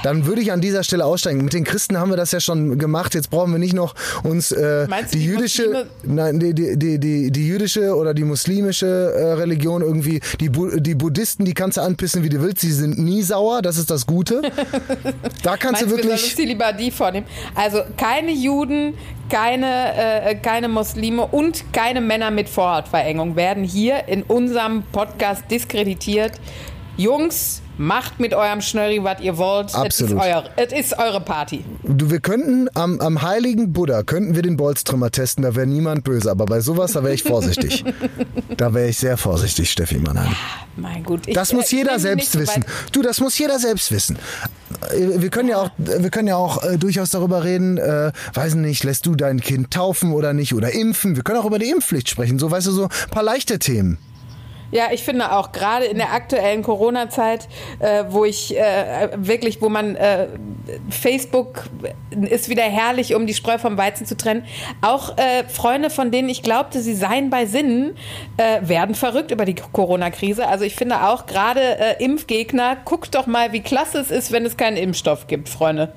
[0.04, 1.44] dann würde ich an dieser Stelle aussteigen.
[1.44, 3.16] Mit den Christen haben wir das ja schon gemacht.
[3.16, 7.00] Jetzt brauchen wir nicht noch uns äh, Meinst die, die jüdische, nein, die, die, die,
[7.00, 11.78] die, die jüdische oder die muslimische äh, Religion irgendwie, die, Bu die Buddhisten, die kannst
[11.78, 12.64] du anpissen, wie du willst.
[12.64, 13.62] Die sind nie sauer.
[13.62, 14.37] Das ist das Gute.
[15.44, 16.36] Da kannst du du, wirklich.
[16.36, 17.28] die lieber die vornehmen?
[17.56, 18.98] Also keine Juden,
[19.30, 26.34] keine, äh, keine Muslime und keine Männer mit Vorhautverengung werden hier in unserem Podcast diskreditiert.
[26.98, 29.74] Jungs, macht mit eurem Schnörri, was ihr wollt.
[29.76, 30.22] Absolut.
[30.56, 31.64] Es ist, ist eure Party.
[31.84, 36.04] Du, wir könnten am, am heiligen Buddha könnten wir den Bolztrimmer testen, da wäre niemand
[36.04, 36.32] böse.
[36.32, 37.84] Aber bei sowas, da wäre ich vorsichtig.
[38.58, 40.36] da wäre ich sehr vorsichtig, Steffi Mannheim.
[40.76, 41.28] Mein Gut.
[41.28, 42.66] Ich, Das muss jeder selbst so wissen.
[42.92, 44.18] Du, das muss jeder selbst wissen.
[44.92, 48.56] Äh, Wir können ja auch, wir können ja auch äh, durchaus darüber reden, äh, weiß
[48.56, 51.16] nicht, lässt du dein Kind taufen oder nicht oder impfen.
[51.16, 52.40] Wir können auch über die Impfpflicht sprechen.
[52.40, 53.98] So, weißt du, so ein paar leichte Themen.
[54.72, 57.48] Ja, ich finde auch gerade in der aktuellen Corona-Zeit,
[57.80, 60.28] äh, wo ich äh, wirklich, wo man äh,
[60.90, 61.70] Facebook
[62.12, 64.46] ist wieder herrlich, um die Spreu vom Weizen zu trennen.
[64.82, 67.96] Auch äh, Freunde, von denen ich glaubte, sie seien bei Sinnen,
[68.38, 70.48] äh, werden verrückt über die Corona-Krise.
[70.48, 74.46] Also ich finde auch gerade äh, Impfgegner, guckt doch mal, wie klasse es ist, wenn
[74.46, 75.94] es keinen Impfstoff gibt, Freunde.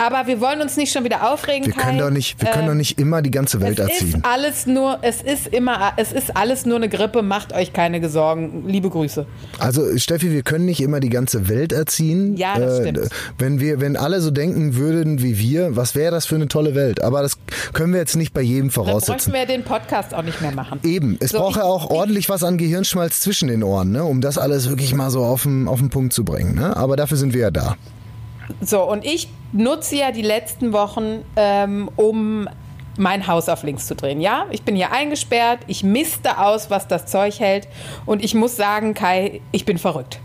[0.00, 1.66] Aber wir wollen uns nicht schon wieder aufregen.
[1.66, 2.04] Wir können Kai.
[2.04, 4.14] doch nicht, wir können Äh, doch nicht immer die ganze Welt es erziehen.
[4.16, 7.22] ist alles nur, es ist immer, es ist alles nur eine Grippe.
[7.22, 8.64] Macht euch keine Sorgen.
[8.66, 9.26] Liebe Grüße.
[9.58, 12.36] Also Steffi, wir können nicht immer die ganze Welt erziehen.
[12.36, 13.00] Ja, das stimmt.
[13.38, 16.74] Wenn wir, wenn alle so denken würden wie wir, was wäre das für eine tolle
[16.74, 17.02] Welt?
[17.02, 17.36] Aber das
[17.74, 19.32] können wir jetzt nicht bei jedem Dann bräuchten voraussetzen.
[19.34, 20.80] wir den Podcast auch nicht mehr machen.
[20.82, 24.02] Eben, es So, braucht ja auch ordentlich was an Gehirnschmalz zwischen den Ohren, ne?
[24.04, 26.54] um das alles wirklich mal so auf den, auf den Punkt zu bringen.
[26.54, 26.74] Ne?
[26.76, 27.76] Aber dafür sind wir ja da.
[28.62, 32.48] So, und ich nutze ja die letzten Wochen, ähm, um
[32.96, 34.20] mein Haus auf links zu drehen.
[34.20, 37.68] Ja, ich bin hier eingesperrt, ich misste aus, was das Zeug hält.
[38.06, 40.20] Und ich muss sagen, Kai, ich bin verrückt.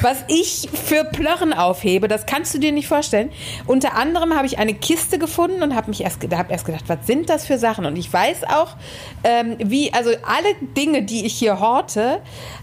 [0.00, 3.30] Was ich für Plörren aufhebe, das kannst du dir nicht vorstellen.
[3.66, 7.04] Unter anderem habe ich eine Kiste gefunden und habe mich erst, hab erst gedacht, was
[7.04, 7.84] sind das für Sachen?
[7.84, 8.76] Und ich weiß auch,
[9.24, 12.20] ähm, wie, also alle Dinge, die ich hier horte,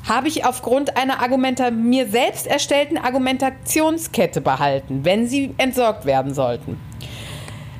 [0.08, 6.80] habe ich aufgrund einer Argumenta mir selbst erstellten Argumentationskette behalten, wenn sie entsorgt werden sollten.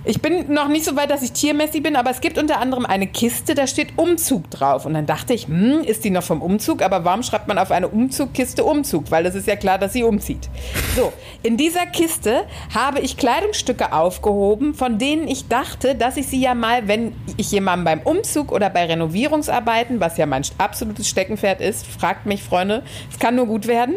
[0.08, 2.86] Ich bin noch nicht so weit, dass ich tiermäßig bin, aber es gibt unter anderem
[2.86, 4.86] eine Kiste, da steht Umzug drauf.
[4.86, 6.84] Und dann dachte ich, hm, ist die noch vom Umzug?
[6.84, 9.10] Aber warum schreibt man auf eine Umzugkiste Umzug?
[9.10, 10.48] Weil es ist ja klar, dass sie umzieht.
[10.96, 16.40] So, in dieser Kiste habe ich Kleidungsstücke aufgehoben, von denen ich dachte, dass ich sie
[16.40, 21.62] ja mal, wenn ich jemandem beim Umzug oder bei Renovierungsarbeiten, was ja mein absolutes Steckenpferd
[21.62, 23.96] ist, fragt mich, Freunde, es kann nur gut werden.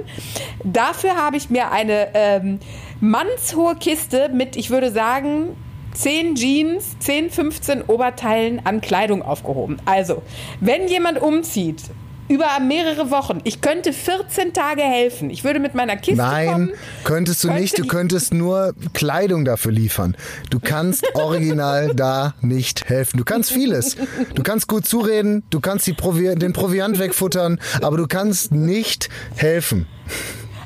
[0.64, 2.60] Dafür habe ich mir eine ähm,
[3.00, 5.54] mannshohe Kiste mit, ich würde sagen,
[5.98, 9.78] 10 Jeans, 10, 15 Oberteilen an Kleidung aufgehoben.
[9.84, 10.22] Also,
[10.61, 11.82] wenn jemand umzieht,
[12.28, 15.30] über mehrere Wochen, ich könnte 14 Tage helfen.
[15.30, 16.72] Ich würde mit meiner Kiste Nein, kommen.
[17.02, 17.78] könntest du könnte nicht.
[17.78, 20.16] Du könntest nur Kleidung dafür liefern.
[20.50, 23.16] Du kannst original da nicht helfen.
[23.16, 23.96] Du kannst vieles.
[24.34, 29.87] Du kannst gut zureden, du kannst Provi den Proviant wegfuttern, aber du kannst nicht helfen.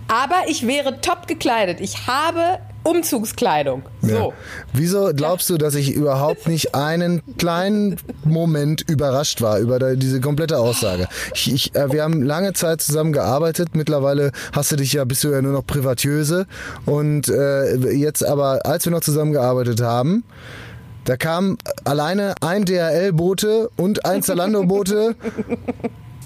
[0.09, 1.81] Aber ich wäre top gekleidet.
[1.81, 3.83] Ich habe Umzugskleidung.
[4.01, 4.09] So.
[4.09, 4.29] Ja.
[4.73, 10.59] Wieso glaubst du, dass ich überhaupt nicht einen kleinen Moment überrascht war über diese komplette
[10.59, 11.09] Aussage?
[11.35, 13.71] Ich, ich, äh, wir haben lange Zeit zusammen gearbeitet.
[13.75, 16.47] Mittlerweile hast du dich ja, bist du ja nur noch Privatiöse.
[16.85, 20.25] Und äh, jetzt aber, als wir noch zusammen gearbeitet haben,
[21.05, 25.17] da kam alleine ein DHL-Bote und ein Zalando-Bote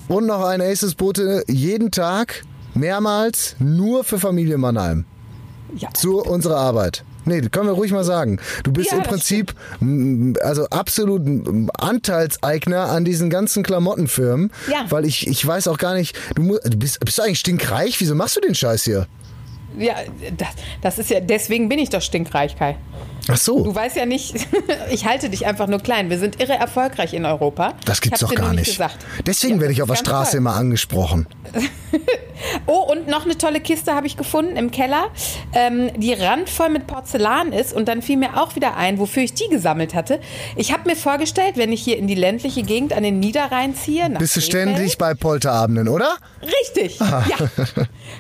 [0.09, 2.43] und noch ein Aces-Bote jeden Tag,
[2.75, 5.07] mehrmals, nur für Familie Mannheim
[5.75, 5.89] Ja.
[5.95, 7.05] zu unserer Arbeit.
[7.25, 8.39] Nee, können wir ruhig mal sagen.
[8.63, 9.55] Du bist Ja, im Prinzip
[10.43, 11.23] also absolut
[11.77, 14.85] Anteilseigner an diesen ganzen Klamottenfirmen, Ja.
[14.91, 18.01] weil ich ich weiß auch gar nicht, du bist bist du eigentlich stinkreich?
[18.01, 19.07] Wieso machst du den Scheiß hier?
[19.79, 19.95] Ja,
[20.37, 20.49] das,
[20.81, 22.77] das ist ja, deswegen bin ich doch stinkreich, Kai.
[23.29, 23.65] Ach so.
[23.65, 24.35] Du weißt ja nicht,
[24.91, 26.11] ich halte dich einfach nur klein.
[26.11, 27.75] Wir sind irre erfolgreich in Europa.
[27.85, 28.67] das gibt's doch gar nicht.
[28.67, 28.99] Gesagt.
[29.27, 30.39] Deswegen Ja, werde ich auf der Straße toll.
[30.39, 31.27] immer angesprochen.
[32.67, 35.07] Oh, und noch eine tolle Kiste habe ich gefunden im Keller,
[35.55, 37.73] ähm, die randvoll mit Porzellan ist.
[37.73, 40.21] Und dann fiel mir auch wieder ein, wofür ich die gesammelt hatte.
[40.55, 44.09] Ich habe mir vorgestellt, wenn ich hier in die ländliche Gegend an den Niederrhein ziehe,
[44.19, 46.17] Bist du ständig bei Polterabenden, oder?
[46.43, 47.23] Richtig, ja.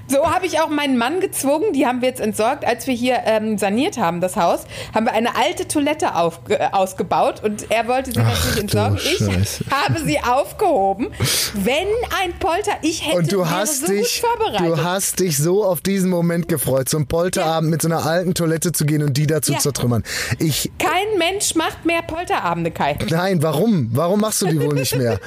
[0.08, 3.18] So habe ich auch meinen Mann gezwungen, die haben wir jetzt entsorgt, als wir hier
[3.24, 4.64] ähm, saniert haben, das Haus,
[4.96, 8.96] haben wir eine alte Toilette auf, äh, ausgebaut und er wollte sie natürlich entsorgen.
[8.96, 9.64] Ich Scheiße.
[9.70, 11.08] habe sie aufgehoben.
[11.54, 11.86] Wenn
[12.22, 14.66] ein Polter, ich hätte Und du hast so dich, gut vorbereitet.
[14.78, 18.72] du hast dich so auf diesen Moment gefreut, zum Polterabend mit so einer alten Toilette
[18.72, 19.58] zu gehen und die dazu Ja.
[19.58, 20.02] zertrümmern.
[20.38, 22.96] Ich, Kein Mensch macht mehr Polterabende, Kai.
[23.10, 23.90] nein, warum?
[23.92, 25.20] Warum machst du die wohl nicht mehr?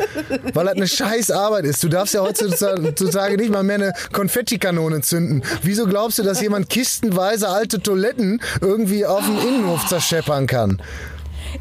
[0.54, 1.84] Weil das eine scheiß Arbeit ist.
[1.84, 5.44] Du darfst ja heutzutage nicht mal mehr eine Konfettikanone zünden.
[5.62, 10.82] Wieso glaubst du, dass jemand kistenweise alte Toiletten irgendwie auf dem Innenhof zerscheppern kann?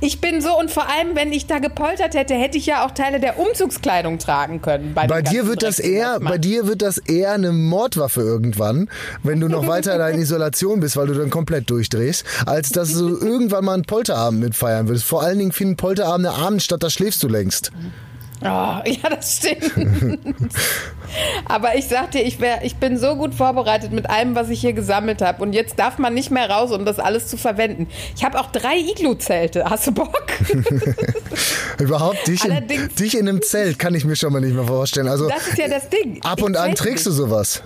[0.00, 2.90] Ich bin so und vor allem, wenn ich da gepoltert hätte, hätte ich ja auch
[2.90, 4.92] Teile der Umzugskleidung tragen können.
[4.94, 8.90] Bei, Bei dir wird das eher, bei dir wird das eher eine Mordwaffe irgendwann,
[9.22, 13.16] wenn du noch weiter in Isolation bist, weil du dann komplett durchdrehst, als dass du
[13.16, 15.06] irgendwann mal einen Polterabend mitfeiern würdest.
[15.06, 17.72] Vor allen Dingen finden Polterabende abends statt, da schläfst du längst.
[18.42, 18.44] Oh,
[18.84, 19.72] ja, das stimmt.
[21.46, 24.60] Aber ich sag dir, ich, wär, ich bin so gut vorbereitet mit allem, was ich
[24.60, 25.42] hier gesammelt habe.
[25.42, 27.88] Und jetzt darf man nicht mehr raus, um das alles zu verwenden.
[28.16, 29.64] Ich habe auch drei Iglu-Zelte.
[29.64, 30.26] Hast du Bock?
[31.78, 35.08] Überhaupt dich in, dich in einem Zelt kann ich mir schon mal nicht mehr vorstellen.
[35.08, 36.20] Also Das ist ja das Ding.
[36.22, 37.62] ab und an trägst du sowas.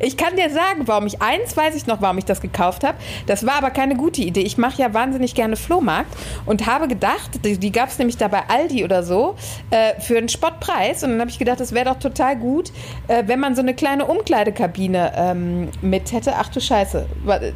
[0.00, 2.98] Ich kann dir sagen, warum ich eins weiß ich noch, warum ich das gekauft habe.
[3.26, 4.42] Das war aber keine gute Idee.
[4.42, 6.14] Ich mache ja wahnsinnig gerne Flohmarkt
[6.46, 9.36] und habe gedacht, die, die gab es nämlich da bei Aldi oder so
[9.70, 11.02] äh, für einen Spottpreis.
[11.02, 12.70] Und dann habe ich gedacht, das wäre doch total gut,
[13.08, 16.34] äh, wenn man so eine kleine Umkleidekabine ähm, mit hätte.
[16.36, 17.06] Ach du Scheiße.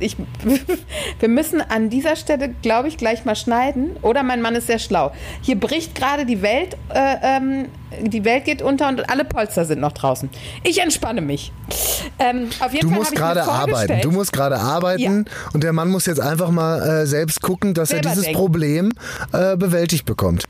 [0.01, 0.17] Ich,
[1.21, 3.97] wir müssen an dieser Stelle, glaube ich, gleich mal schneiden.
[4.03, 5.13] Oder mein Mann ist sehr schlau.
[5.43, 7.69] Hier bricht gerade die Welt, äh, ähm,
[8.01, 10.31] die Welt geht unter und alle Polster sind noch draußen.
[10.65, 11.53] Ich entspanne mich.
[12.19, 14.01] Ähm, auf jeden Du Fall musst gerade arbeiten.
[14.03, 17.91] Du musst gerade arbeiten und der Mann muss jetzt einfach mal äh, selbst gucken, dass
[17.91, 18.39] Selber er dieses denken.
[18.39, 18.93] Problem
[19.33, 20.45] äh, bewältigt bekommt.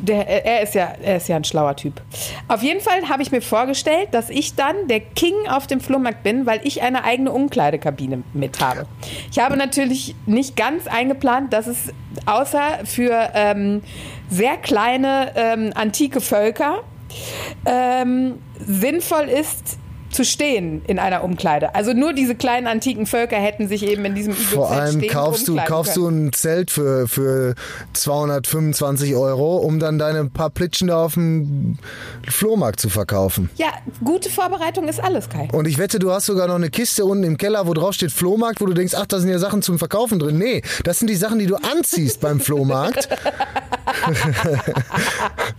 [0.00, 2.00] Der, er, ist ja, er ist ja ein schlauer Typ.
[2.48, 6.22] Auf jeden Fall habe ich mir vorgestellt, dass ich dann der King auf dem Flohmarkt
[6.22, 8.86] bin, weil ich eine eigene Umkleidekabine mit habe.
[9.30, 11.92] Ich habe natürlich nicht ganz eingeplant, dass es
[12.26, 13.82] außer für ähm,
[14.30, 16.80] sehr kleine ähm, antike Völker
[17.66, 19.78] ähm, sinnvoll ist,
[20.12, 21.74] zu stehen in einer Umkleide.
[21.74, 25.48] Also nur diese kleinen antiken Völker hätten sich eben in diesem Vor Iglu-Zelt allem kaufst
[25.48, 26.06] du, kaufst können.
[26.06, 27.54] du ein Zelt für, für
[27.92, 31.78] 225 Euro, um dann deine paar Plitschen da auf dem
[32.28, 33.50] Flohmarkt zu verkaufen.
[33.56, 33.68] Ja,
[34.04, 35.48] gute Vorbereitung ist alles, Kai.
[35.52, 38.12] Und ich wette, du hast sogar noch eine Kiste unten im Keller, wo drauf steht
[38.12, 40.38] Flohmarkt, wo du denkst, ach, da sind ja Sachen zum Verkaufen drin.
[40.38, 43.08] Nee, das sind die Sachen, die du anziehst beim Flohmarkt.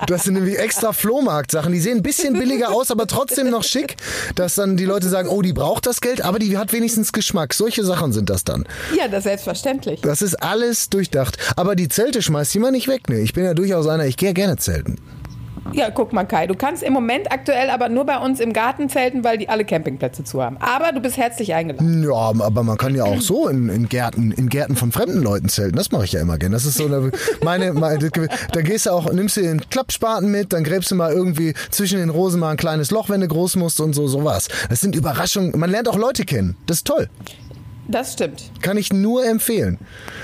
[0.07, 1.71] Das sind nämlich extra Flohmarkt-Sachen.
[1.71, 3.95] Die sehen ein bisschen billiger aus, aber trotzdem noch schick,
[4.43, 7.53] dass dann die Leute sagen, oh, die braucht das Geld, aber die hat wenigstens Geschmack.
[7.53, 8.65] Solche Sachen sind das dann.
[8.97, 10.01] Ja, das ist selbstverständlich.
[10.01, 11.37] Das ist alles durchdacht.
[11.55, 13.07] Aber die Zelte schmeißt jemand nicht weg.
[13.07, 13.21] Ne?
[13.21, 14.97] Ich bin ja durchaus einer, ich gehe gerne zelten.
[15.71, 18.89] Ja, guck mal, Kai, du kannst im Moment aktuell aber nur bei uns im Garten
[18.89, 20.57] zelten, weil die alle Campingplätze zu haben.
[20.57, 22.03] Aber du bist herzlich eingeladen.
[22.03, 25.49] Ja, aber man kann ja auch so in, in Gärten, in Gärten von fremden Leuten
[25.49, 25.77] zelten.
[25.77, 26.51] Das mache ich ja immer gern.
[26.51, 27.11] Das ist so eine,
[27.43, 31.11] meine, meine da gehst du auch, nimmst du den Klappspaten mit, dann gräbst du mal
[31.11, 34.49] irgendwie zwischen den Rosen mal ein kleines Loch, wenn du groß musst und so, sowas.
[34.69, 35.57] Das sind Überraschungen.
[35.57, 36.55] Man lernt auch Leute kennen.
[36.65, 37.09] Das ist toll.
[37.87, 38.43] Das stimmt.
[38.61, 39.77] Kann ich nur empfehlen.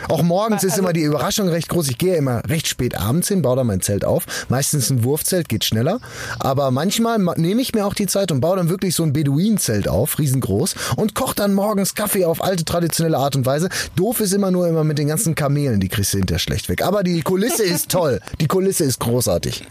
[0.08, 1.90] Auch morgens ist Also- immer die Überraschung recht groß.
[1.90, 4.26] Ich gehe immer recht spät abends hin, baue da mein Zelt auf.
[4.48, 6.00] Meistens ein Wurfzelt, geht schneller.
[6.40, 9.12] Aber manchmal ma- nehme ich mir auch die Zeit und baue dann wirklich so ein
[9.14, 13.70] Beduinenzelt auf, riesengroß, und koche dann morgens Kaffee auf alte traditionelle Art und Weise.
[13.96, 16.82] Doof ist immer nur immer mit den ganzen Kamelen, die kriegst du hinterher schlecht weg.
[16.86, 18.20] Aber die Kulisse ist toll.
[18.40, 19.66] Die Kulisse ist großartig.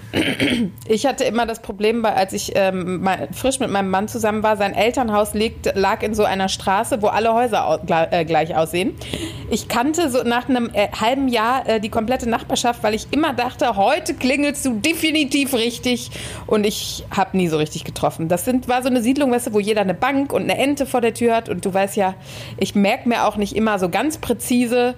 [0.87, 4.57] Ich hatte immer das Problem, weil als ich ähm, frisch mit meinem Mann zusammen war,
[4.57, 8.57] sein Elternhaus liegt, lag in so einer Straße, wo alle Häuser au gle- äh, gleich
[8.57, 8.95] aussehen.
[9.51, 13.33] Ich kannte so nach einem äh, halben Jahr äh, die komplette Nachbarschaft, weil ich immer
[13.33, 16.11] dachte, heute klingelst du definitiv richtig.
[16.47, 18.29] Und ich habe nie so richtig getroffen.
[18.29, 20.87] Das sind, war so eine Siedlung, weißt du, wo jeder eine Bank und eine Ente
[20.87, 21.49] vor der Tür hat.
[21.49, 22.15] Und du weißt ja,
[22.59, 24.95] ich merke mir auch nicht immer so ganz präzise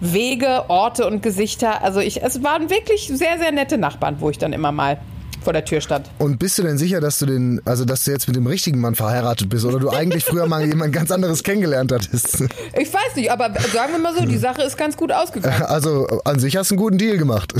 [0.00, 1.82] Wege, Orte und Gesichter.
[1.82, 4.98] Also ich, es waren wirklich sehr, sehr nette Nachbarn, wo ich dann immer mal
[5.42, 6.10] vor der Tür stand.
[6.18, 8.80] Und bist du denn sicher, dass du den, also dass du jetzt mit dem richtigen
[8.80, 12.42] Mann verheiratet bist oder du eigentlich früher mal jemand ganz anderes kennengelernt hattest?
[12.78, 15.62] Ich weiß nicht, aber sagen wir mal so, die Sache ist ganz gut ausgegangen.
[15.62, 17.52] Also an sich hast du einen guten Deal gemacht.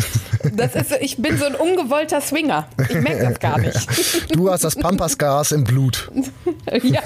[0.54, 2.66] Das ist, ich bin so ein ungewollter Swinger.
[2.88, 3.78] Ich merke das gar nicht.
[4.32, 6.10] Du hast das Pampasgas im Blut.
[6.82, 7.00] Ja.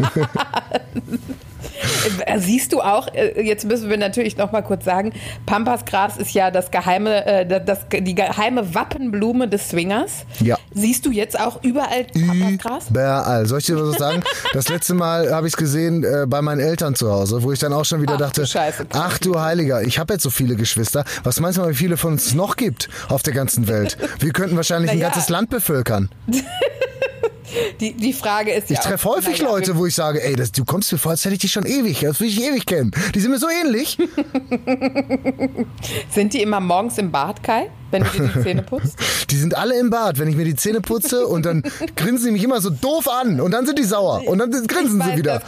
[2.27, 5.13] Äh, Siehst du auch, äh, jetzt müssen wir natürlich noch mal kurz sagen,
[5.47, 10.25] Pampasgras ist ja das geheime, äh, das, die geheime Wappenblume des Swingers.
[10.41, 10.59] Ja.
[10.75, 12.91] Siehst du jetzt auch überall Pampasgras?
[12.91, 13.47] Überall.
[13.47, 14.23] Soll ich dir was sagen?
[14.53, 17.59] Das letzte Mal habe ich es gesehen äh, bei meinen Eltern zu Hause, wo ich
[17.61, 19.03] dann auch schon wieder Ach du dachte, Scheiße, krass.
[19.07, 21.05] ach du Heiliger, ich habe jetzt so viele Geschwister.
[21.23, 23.97] Was meinst du mal, wie viele von uns es noch gibt auf der ganzen Welt?
[24.19, 25.11] Wir könnten wahrscheinlich ein Na ja.
[25.11, 26.11] ganzes Land bevölkern.
[27.81, 28.83] die, die Frage ist Ich ja.
[28.83, 31.35] treffe häufig naja, Leute, wo ich sage, ey, das, du kommst mir vor, als hätte
[31.35, 32.91] ich dich schon ewig, als würde ich dich ewig kennen.
[33.15, 33.99] Die sind mir so ähnlich.
[36.11, 38.97] Sind die immer morgens im Bad, Kai, wenn du dir die Zähne putzt?
[39.31, 41.63] Die sind alle im Bad, wenn ich mir die Zähne putze und dann
[41.97, 45.01] grinsen die mich immer so doof an und dann sind die sauer und dann grinsen
[45.01, 45.43] Ich sie weiß, wieder.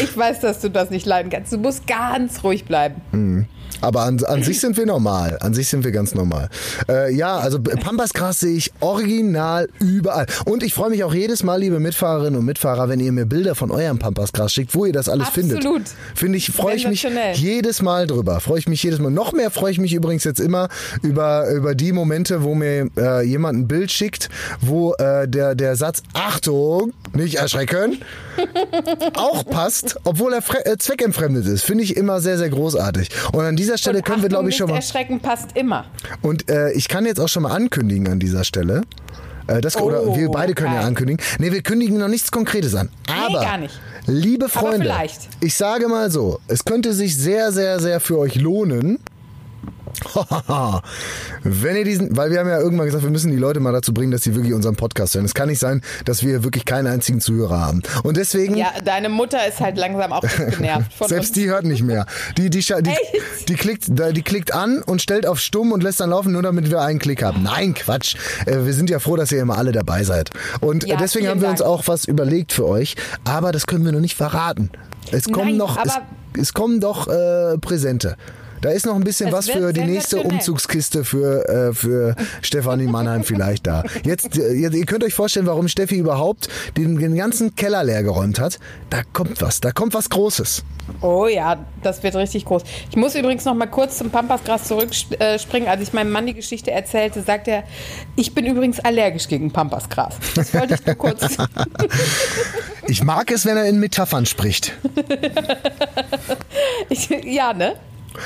[0.00, 1.52] ich weiß, dass du das nicht leiden kannst.
[1.52, 3.48] Du musst ganz ruhig bleiben.
[3.80, 5.38] Aber an, an sich sind wir normal.
[5.40, 6.48] An sich sind wir ganz normal.
[6.88, 10.26] Äh, ja, also Pampasgras sehe ich original überall.
[10.44, 13.54] Und ich freue mich auch jedes Mal, liebe Mitfahrerinnen und Mitfahrer, wenn ihr mir Bilder
[13.54, 15.58] von eurem Pampasgras schickt, wo ihr das alles findet.
[15.58, 15.82] Absolut.
[16.14, 18.40] Finde ich, freue ich mich jedes Mal drüber.
[18.40, 19.10] Freue ich mich jedes Mal.
[19.10, 20.68] Noch mehr freue ich mich übrigens jetzt immer
[21.02, 24.28] über, über die Momente, wo mir äh, jemand ein Bild schickt,
[24.60, 27.98] wo äh, der, der Satz Achtung, nicht erschrecken,
[29.14, 31.62] auch passt, obwohl er äh, zweckentfremdet ist.
[31.62, 33.10] Finde ich immer sehr, sehr großartig.
[33.32, 34.76] Und an dieser Stelle Und können wir, glaube ich, schon mal.
[34.76, 35.86] erschrecken passt immer.
[36.22, 38.82] Und äh, ich kann jetzt auch schon mal ankündigen an dieser Stelle.
[39.46, 40.88] Äh, das, oder Oh, wir beide können ja okay.
[40.88, 41.24] ankündigen.
[41.38, 42.88] Nee, wir kündigen noch nichts Konkretes an.
[43.08, 43.78] Aber, gar nicht.
[44.06, 44.92] liebe Freunde,
[45.40, 48.98] ich sage mal so, es könnte sich sehr, sehr, sehr für euch lohnen,
[51.42, 53.92] wenn ihr diesen, weil wir haben ja irgendwann gesagt, wir müssen die Leute mal dazu
[53.94, 55.24] bringen, dass sie wirklich unseren Podcast hören.
[55.24, 57.82] Es kann nicht sein, dass wir wirklich keinen einzigen Zuhörer haben.
[58.02, 61.32] Und deswegen, Ja, deine Mutter ist halt langsam auch genervt von selbst uns.
[61.38, 62.06] die hört nicht mehr.
[62.36, 62.90] Die, die, die,
[63.48, 66.70] die, klickt, die klickt an und stellt auf stumm und lässt dann laufen, nur damit
[66.70, 67.42] wir einen Klick haben.
[67.42, 68.16] Nein, Quatsch.
[68.46, 70.30] Äh, Wir sind ja froh, dass ihr immer alle dabei seid.
[70.60, 71.70] Und Ja, deswegen haben wir uns Dank.
[71.70, 72.96] auch was überlegt für euch.
[73.24, 74.70] Aber das können wir noch nicht verraten.
[75.12, 75.92] Es kommen Nein, noch, es,
[76.40, 78.16] es kommen doch äh, Präsente.
[78.60, 80.22] Da ist noch ein bisschen Es was für die nächste.
[80.22, 83.84] Umzugskiste für, äh, für Stefanie Mannheim vielleicht da.
[84.04, 88.40] Jetzt, äh, ihr, könnt euch vorstellen, warum Steffi überhaupt den, den ganzen Keller leer geräumt
[88.40, 88.58] hat.
[88.90, 90.64] Da kommt was, da kommt was Großes.
[91.00, 92.62] Oh ja, das wird richtig groß.
[92.90, 95.68] Ich muss übrigens noch mal kurz zum Pampasgras zurückspringen.
[95.68, 97.64] Als ich meinem Mann die Geschichte erzählte, sagt er,
[98.14, 100.14] ich bin übrigens allergisch gegen Pampasgras.
[100.34, 101.36] Das wollte ich nur kurz.
[102.88, 104.72] Ich mag es, wenn er in Metaphern spricht.
[106.88, 107.74] Ich, ja, ne?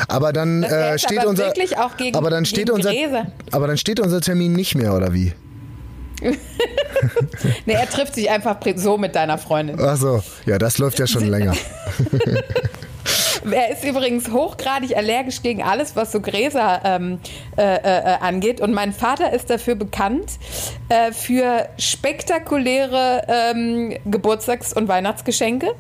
[0.08, 1.52] Aber dann äh, steht aber unser
[2.14, 2.92] aber dann steht unser
[3.50, 5.32] aber dann steht unser Termin nicht mehr oder wie?
[7.64, 9.80] Ne, er trifft sich einfach so mit deiner Freundin.
[9.80, 11.54] Ach so, ja, das läuft ja schon länger.
[13.50, 17.20] Er ist übrigens hochgradig allergisch gegen alles, was so Gräser ähm,
[17.56, 18.60] äh, äh, angeht.
[18.60, 20.32] Und mein Vater ist dafür bekannt,
[20.88, 25.74] äh, für spektakuläre ähm, Geburtstags- und Weihnachtsgeschenke.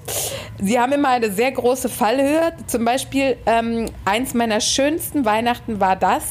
[0.60, 2.52] Sie haben immer eine sehr große Fallhöhe.
[2.66, 6.24] Zum Beispiel ähm, eins meiner schönsten Weihnachten war das.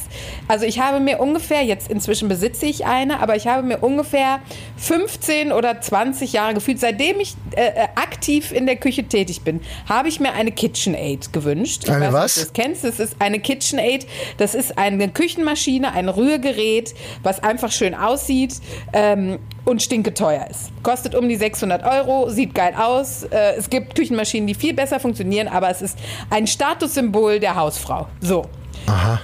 [0.47, 4.39] Also ich habe mir ungefähr, jetzt inzwischen besitze ich eine, aber ich habe mir ungefähr
[4.77, 9.61] 15 oder 20 Jahre gefühlt, seitdem ich äh, äh, aktiv in der Küche tätig bin,
[9.88, 11.84] habe ich mir eine KitchenAid gewünscht.
[11.86, 12.36] Ich Eine weiß was?
[12.36, 12.84] du das kennst.
[12.84, 14.05] Das ist eine KitchenAid.
[14.38, 16.93] Das ist eine Küchenmaschine, ein Rührgerät,
[17.24, 18.55] was einfach schön aussieht
[18.93, 20.72] ähm, und stinketeuer ist.
[20.84, 23.24] Kostet um die 600 Euro, sieht geil aus.
[23.24, 25.97] Äh, es gibt Küchenmaschinen, die viel besser funktionieren, aber es ist
[26.30, 28.07] ein Statussymbol der Hausfrau.
[28.22, 28.45] So.
[28.88, 29.22] Aha.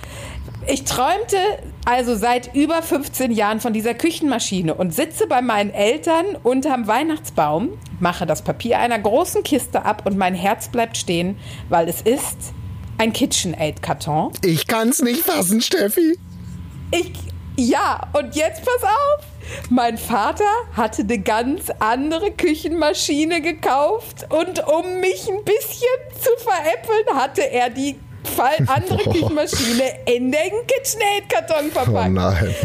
[0.67, 1.37] Ich träumte
[1.85, 7.77] also seit über 15 Jahren von dieser Küchenmaschine und sitze bei meinen Eltern unterm Weihnachtsbaum,
[7.99, 11.37] mache das Papier einer großen Kiste ab und mein Herz bleibt stehen,
[11.69, 12.53] weil es ist
[12.97, 14.33] ein KitchenAid-Karton.
[14.43, 16.17] Ich kann's nicht fassen, Steffi.
[16.91, 17.11] Ich,
[17.55, 19.25] ja, und jetzt pass auf.
[19.69, 27.17] Mein Vater hatte eine ganz andere Küchenmaschine gekauft und um mich ein bisschen zu veräppeln,
[27.17, 27.95] hatte er die
[28.25, 29.13] Fall andere Boah.
[29.13, 32.11] Küchenmaschine in den KitchenAid-Karton Oh verpackt.
[32.13, 32.55] nein.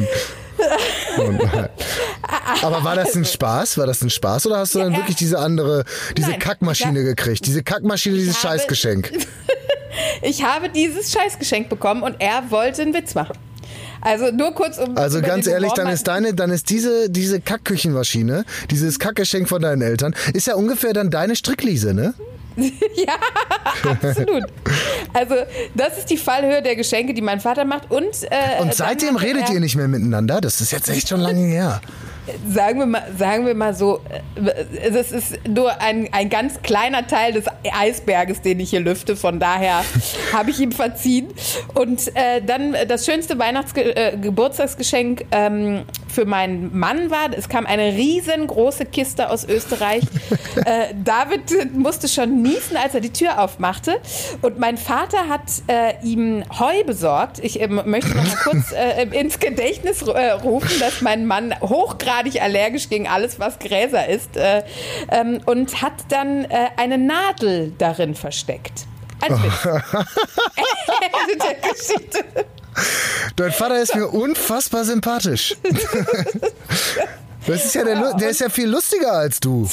[1.18, 1.68] Oh nein.
[2.62, 3.78] Aber war das ein Spaß?
[3.78, 5.84] War das ein Spaß oder hast du dann Ja, wirklich diese andere,
[6.16, 7.46] diese Nein, Kackmaschine ich gekriegt?
[7.46, 9.10] Diese Kackmaschine, dieses habe- Scheißgeschenk.
[10.22, 13.36] Ich habe dieses Scheißgeschenk bekommen und er wollte einen Witz machen.
[14.00, 14.96] Also nur kurz um.
[14.96, 19.82] Also ganz ehrlich, dann ist deine, dann ist diese, diese Kackküchenmaschine, dieses Kackgeschenk von deinen
[19.82, 22.14] Eltern, ist ja ungefähr dann deine Strickliese, ne?
[22.96, 23.14] Ja,
[23.90, 24.44] absolut.
[25.12, 25.34] Also,
[25.74, 27.90] das ist die Fallhöhe der Geschenke, die mein Vater macht.
[27.90, 30.40] Und, äh, Und seitdem redet er, ihr nicht mehr miteinander?
[30.40, 31.80] Das ist jetzt echt schon lange her.
[32.48, 34.02] Sagen wir mal, sagen wir mal so,
[34.36, 39.16] äh, das ist nur ein, ein ganz kleiner Teil des Eisberges, den ich hier lüfte.
[39.16, 39.82] Von daher
[40.32, 41.28] habe ich ihm verziehen.
[41.74, 48.84] Und äh, dann das schönste Weihnachtsgeburtstagsgeschenk ähm, für meinen Mann war, es kam eine riesengroße
[48.84, 50.02] Kiste aus Österreich.
[50.64, 54.00] äh, David musste schon niesen, als er die Tür aufmachte.
[54.42, 57.38] Und mein Vater hat äh, ihm Heu besorgt.
[57.38, 62.42] Ich äh, möchte noch mal kurz äh, ins Gedächtnis äh, rufen, dass mein Mann hochgradig
[62.42, 64.36] allergisch gegen alles, was Gräser ist.
[64.36, 64.62] Äh,
[65.10, 66.46] ähm, und hat dann
[66.76, 68.86] eine Nadel darin versteckt.
[69.20, 69.64] Als Witz.
[69.66, 72.46] Ende der Geschichte.
[73.36, 75.56] Dein Vater ist mir unfassbar sympathisch.
[77.46, 79.66] Das ist ja der, der ist ja viel lustiger als du.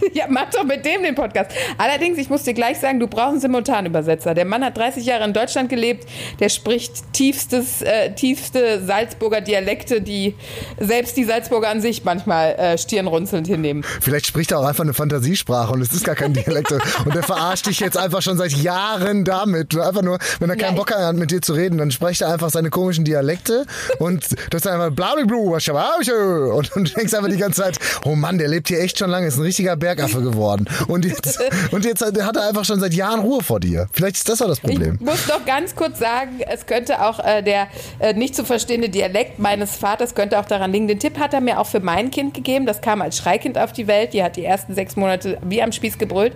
[0.12, 1.50] Ja, mach doch mit dem den Podcast.
[1.76, 4.34] Allerdings, ich muss dir gleich sagen, du brauchst einen Simultanübersetzer.
[4.34, 6.08] Der Mann hat 30 Jahre in Deutschland gelebt.
[6.40, 10.34] Der spricht tiefstes, äh, tiefste Salzburger Dialekte, die
[10.78, 13.84] selbst die Salzburger an sich manchmal äh, stirnrunzelnd hinnehmen.
[14.00, 16.72] Vielleicht spricht er auch einfach eine Fantasiesprache und es ist gar kein Dialekt.
[16.72, 19.76] und der verarscht dich jetzt einfach schon seit Jahren damit.
[19.76, 22.32] Einfach nur, wenn er keinen Ja, Bock hat, mit dir zu reden, dann spricht er
[22.32, 23.66] einfach seine komischen Dialekte
[23.98, 28.14] und das ist einfach blablablu, was und, und du denkst einfach die ganze Zeit, oh
[28.14, 30.66] Mann, der lebt hier echt schon lange, ist ein richtiger Bergaffe geworden.
[30.88, 31.38] Und jetzt,
[31.70, 33.86] und jetzt hat er einfach schon seit Jahren Ruhe vor dir.
[33.92, 34.94] Vielleicht ist das auch das Problem.
[34.94, 37.68] Ich muss noch ganz kurz sagen, es könnte auch äh, der
[37.98, 40.88] äh, nicht zu verstehende Dialekt meines Vaters könnte auch daran liegen.
[40.88, 42.64] Den Tipp hat er mir auch für mein Kind gegeben.
[42.64, 44.14] Das kam als Schreikind auf die Welt.
[44.14, 46.32] Die hat die ersten sechs Monate wie am Spieß gebrüllt.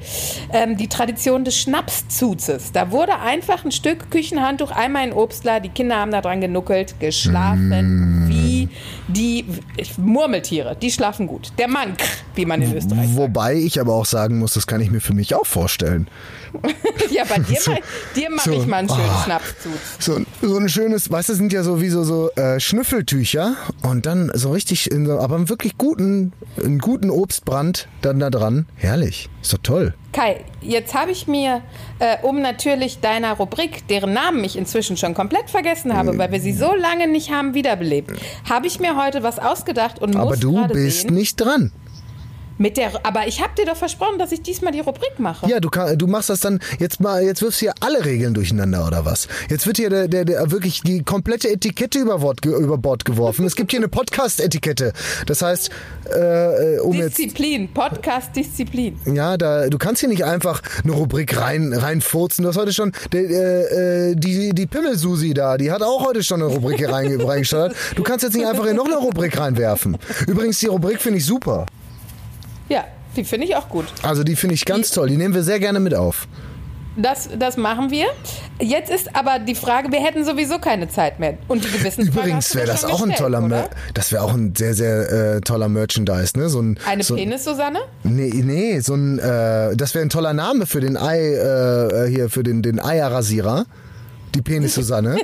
[0.52, 2.72] Ähm, die Tradition des Schnapszuzes.
[2.72, 5.60] Da wurde einfach ein Stück Küchenhandtuch einmal in Obstler.
[5.60, 8.68] Die Kinder haben da dran genuckelt, geschlafen wie
[9.08, 9.44] die
[9.96, 10.76] Murmeltiere.
[10.76, 11.52] Die schlafen gut.
[11.58, 11.94] Der Mann,
[12.34, 13.16] wie man in Österreich sagt.
[13.38, 16.08] Wobei ich aber auch sagen muss, das kann ich mir für mich auch vorstellen.
[17.10, 17.72] Ja, bei dir, so,
[18.14, 19.24] dir mache so, ich mal einen schönen oh.
[19.24, 19.72] Schnapszuz.
[19.98, 24.52] So, so ein schönes, weißt du, sind ja sowieso so äh, Schnüffeltücher und dann so
[24.52, 26.32] richtig, in so, aber einen wirklich guten,
[26.62, 28.66] einen guten Obstbrand dann da dran.
[28.76, 29.94] Herrlich, ist doch toll.
[30.12, 31.62] Kai, jetzt habe ich mir,
[31.98, 36.40] äh, um natürlich deiner Rubrik, deren Namen ich inzwischen schon komplett vergessen habe, weil wir
[36.40, 38.12] sie so lange nicht haben wiederbelebt,
[38.48, 41.72] habe ich mir heute was ausgedacht und Aber muss du bist sehen, nicht dran.
[42.58, 45.48] Mit der, aber ich habe dir doch versprochen, dass ich diesmal die Rubrik mache.
[45.48, 48.34] Ja, du, kann, du machst das dann, jetzt mal, jetzt wirfst du hier alle Regeln
[48.34, 49.28] durcheinander oder was?
[49.48, 53.04] Jetzt wird hier der, der, der wirklich die komplette Etikette über Bord, ge- über Bord
[53.04, 53.46] geworfen.
[53.46, 54.92] Es gibt hier eine Podcast-Etikette.
[55.26, 55.70] Das heißt,
[56.14, 58.98] äh, um jetzt Disziplin, Podcast-Disziplin.
[59.14, 62.42] Ja, da, du kannst hier nicht einfach eine Rubrik rein, reinfurzen.
[62.42, 66.22] Du hast heute schon, der, äh, äh, die, die Pimmelsusi da, die hat auch heute
[66.22, 67.74] schon eine Rubrik hier rein, reingesteuert.
[67.94, 69.96] Du kannst jetzt nicht einfach hier noch eine Rubrik reinwerfen.
[70.26, 71.66] Übrigens, die Rubrik finde ich super.
[72.68, 72.84] Ja,
[73.16, 73.86] die finde ich auch gut.
[74.02, 75.08] Also die finde ich ganz toll.
[75.08, 76.28] Die nehmen wir sehr gerne mit auf.
[76.98, 78.06] Das, das machen wir.
[78.60, 81.38] Jetzt ist aber die Frage, wir hätten sowieso keine Zeit mehr.
[81.46, 83.40] Und die hast Übrigens wäre das auch ein toller?
[83.40, 86.48] Mer das wäre auch ein sehr, sehr äh, toller Merchandise, ne?
[86.48, 87.78] So ein, Eine so, Penis-Susanne?
[88.02, 92.30] Nee, nee, so ein, äh, das wäre ein toller Name für den Ei, äh, hier,
[92.30, 93.66] für den, den Eierrasierer.
[94.34, 95.18] Die Penis Susanne.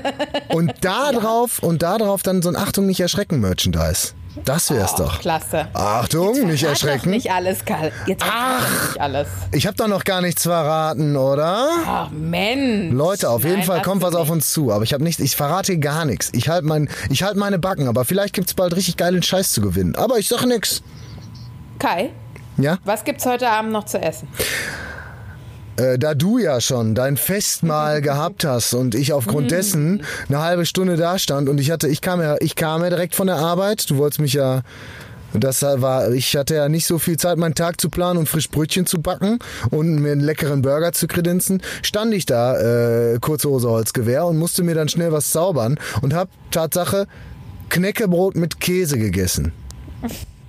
[0.48, 4.14] und da drauf, und da drauf dann so ein Achtung, nicht erschrecken Merchandise.
[4.44, 5.20] Das wär's Oh, doch.
[5.20, 5.68] Klasse.
[5.74, 7.10] Achtung, nicht erschrecken.
[7.10, 7.92] nicht alles, Karl.
[8.06, 9.28] Jetzt doch nicht alles.
[9.52, 11.68] Ich habe doch noch gar nichts verraten, oder?
[11.86, 12.92] Ach, Mensch.
[12.92, 14.30] Leute, auf jeden Nein, Fall hast kommt was auf nicht.
[14.32, 14.72] uns zu.
[14.72, 16.30] Aber ich habe nicht, ich verrate gar nichts.
[16.32, 19.60] Ich halte mein, ich halt meine Backen, aber vielleicht gibt's bald richtig geilen Scheiß zu
[19.60, 19.94] gewinnen.
[19.96, 20.82] Aber ich sag nix.
[21.78, 22.10] Kai,
[22.56, 22.78] Ja?
[22.84, 24.28] was gibt's heute Abend noch zu essen?
[25.78, 30.66] Äh, da du ja schon dein Festmahl gehabt hast und ich aufgrund dessen eine halbe
[30.66, 33.36] Stunde da stand und ich hatte, ich kam ja, ich kam ja direkt von der
[33.36, 33.88] Arbeit.
[33.88, 34.62] Du wolltest mich ja,
[35.34, 38.50] das war, ich hatte ja nicht so viel Zeit, meinen Tag zu planen und frisch
[38.50, 39.38] Brötchen zu backen
[39.70, 41.62] und mir einen leckeren Burger zu kredenzen.
[41.82, 46.12] Stand ich da, äh, kurze Hose Holzgewehr und musste mir dann schnell was zaubern und
[46.12, 47.06] hab Tatsache
[47.68, 49.52] Knäckebrot mit Käse gegessen.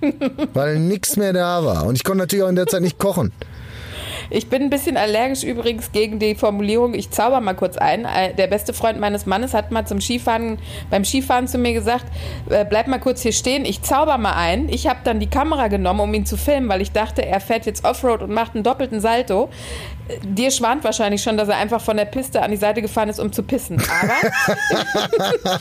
[0.54, 1.84] Weil nichts mehr da war.
[1.84, 3.32] Und ich konnte natürlich auch in der Zeit nicht kochen.
[4.32, 8.04] Ich bin ein bisschen allergisch übrigens gegen die Formulierung, ich zauber mal kurz ein.
[8.04, 10.58] Äh, Der beste Freund meines Mannes hat mal zum Skifahren,
[10.88, 12.06] beim Skifahren zu mir gesagt,
[12.48, 14.68] äh, bleib mal kurz hier stehen, ich zauber mal ein.
[14.68, 17.66] Ich habe dann die Kamera genommen, um ihn zu filmen, weil ich dachte, er fährt
[17.66, 19.48] jetzt Offroad und macht einen doppelten Salto.
[20.22, 23.20] Dir schwant wahrscheinlich schon, dass er einfach von der Piste an die Seite gefahren ist,
[23.20, 23.82] um zu pissen.
[24.02, 24.12] Aber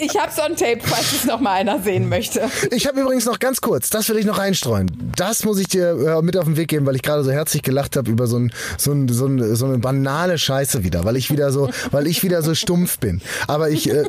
[0.00, 2.48] ich habe on Tape, falls es noch mal einer sehen möchte.
[2.70, 4.90] Ich habe übrigens noch ganz kurz, das will ich noch einstreuen.
[5.16, 7.62] Das muss ich dir äh, mit auf den Weg geben, weil ich gerade so herzlich
[7.62, 11.16] gelacht habe über so, ein, so, ein, so, ein, so eine banale Scheiße wieder, weil
[11.16, 13.20] ich wieder so, weil ich wieder so stumpf bin.
[13.46, 14.04] Aber ich, äh,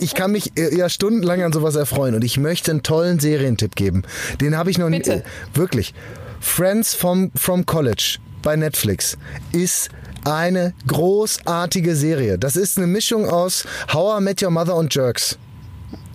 [0.00, 3.76] ich kann mich äh, ja stundenlang an sowas erfreuen und ich möchte einen tollen Serientipp
[3.76, 4.02] geben.
[4.40, 5.22] Den habe ich noch nie, äh,
[5.54, 5.94] wirklich.
[6.40, 8.18] Friends from, from College
[8.48, 9.18] bei Netflix
[9.52, 9.90] ist
[10.24, 12.38] eine großartige Serie.
[12.38, 15.36] Das ist eine Mischung aus How I Met Your Mother und Jerks.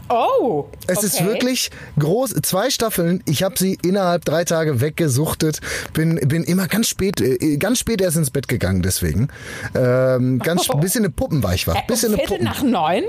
[0.09, 1.25] Oh, Es ist okay.
[1.27, 1.69] wirklich
[1.99, 2.34] groß.
[2.41, 3.21] Zwei Staffeln.
[3.27, 5.59] Ich habe sie innerhalb drei Tage weggesuchtet.
[5.93, 8.81] Bin, bin immer ganz spät, äh, ganz spät erst ins Bett gegangen.
[8.81, 9.27] Deswegen
[9.75, 10.77] ähm, ganz Oh.
[10.77, 11.75] bis in eine Puppen war ich wach.
[11.75, 12.43] Äh, Bis um in eine Puppen.
[12.45, 13.03] nach neun?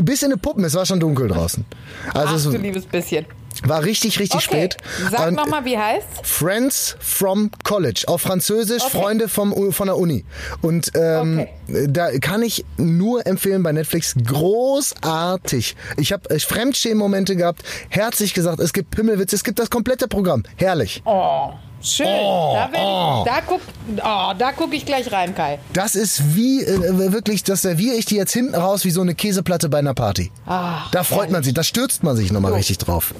[0.00, 0.64] Bis in eine Puppen.
[0.64, 1.66] Es war schon dunkel draußen.
[2.14, 3.26] Also Ach du es liebes bisschen.
[3.68, 4.76] War richtig, richtig Okay, spät.
[5.10, 8.04] sag nochmal, wie heißt Friends from College.
[8.06, 8.98] Auf Französisch Okay.
[8.98, 10.24] Freunde vom, von der Uni.
[10.62, 14.14] Und ähm, da kann ich nur empfehlen bei Netflix.
[14.26, 15.76] Großartig.
[15.96, 17.62] Ich habe äh, Fremdschämen-Momente gehabt.
[17.88, 20.42] Herzlich gesagt, es gibt Pimmelwitz, es gibt das komplette Programm.
[20.56, 21.02] Herrlich.
[21.04, 21.50] Oh,
[21.82, 22.06] schön.
[22.06, 23.24] Oh, da, oh.
[23.24, 23.60] ich, da, guck,
[23.96, 25.58] oh, da guck ich gleich rein, Kai.
[25.72, 29.14] Das ist wie, äh, wirklich, das serviere ich dir jetzt hinten raus wie so eine
[29.14, 30.30] Käseplatte bei einer Party.
[30.46, 33.14] Ah, da freut man sich, da stürzt man sich nochmal richtig drauf.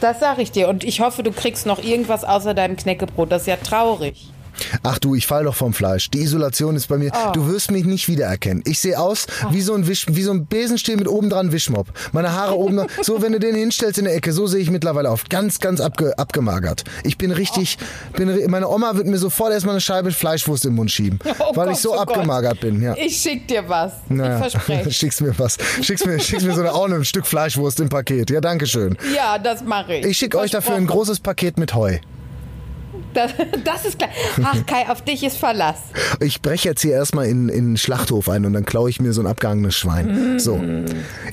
[0.00, 0.68] Das sag ich dir.
[0.68, 3.32] Und ich hoffe, du kriegst noch irgendwas außer deinem Knäckebrot.
[3.32, 4.32] Das ist ja traurig.
[4.82, 6.10] Ach du, ich fall doch vom Fleisch.
[6.10, 7.10] Die Isolation ist bei mir.
[7.14, 7.32] Oh.
[7.32, 8.62] Du wirst mich nicht wiedererkennen.
[8.66, 11.88] Ich sehe aus wie so ein Wisch, wie so ein Besenstiel mit oben dran Wischmopp.
[12.12, 12.86] Meine Haare oben dran.
[13.02, 15.24] So, wenn du den hinstellst in der Ecke, so sehe ich mittlerweile auf.
[15.28, 16.84] Ganz, ganz abge, abgemagert.
[17.04, 17.78] Ich bin richtig,
[18.14, 21.18] bin, ri- meine Oma wird mir sofort erstmal eine Scheibe Fleischwurst im Mund schieben.
[21.40, 22.08] Oh weil Gott, ich so oh Gott.
[22.16, 22.94] abgemagert bin, ja.
[22.96, 23.92] Ich schick dir was.
[24.08, 24.90] Naja, Ich verspreche.
[24.98, 25.56] schickst mir was.
[25.82, 28.28] Schickst mir, schickst mir so eine, auch ein Stück Fleischwurst im Paket.
[28.30, 28.96] Ja, danke schön.
[29.14, 30.04] Ja, das mache ich.
[30.06, 31.98] Ich schicke euch dafür ein großes Paket mit Heu.
[33.14, 33.32] Das,
[33.64, 34.10] das ist klar.
[34.44, 35.78] Ach, Kai, auf dich ist Verlass.
[36.20, 39.12] Ich breche jetzt hier erstmal in, in den Schlachthof ein und dann klaue ich mir
[39.12, 40.38] so ein abgehangenes Schwein.
[40.38, 40.60] So.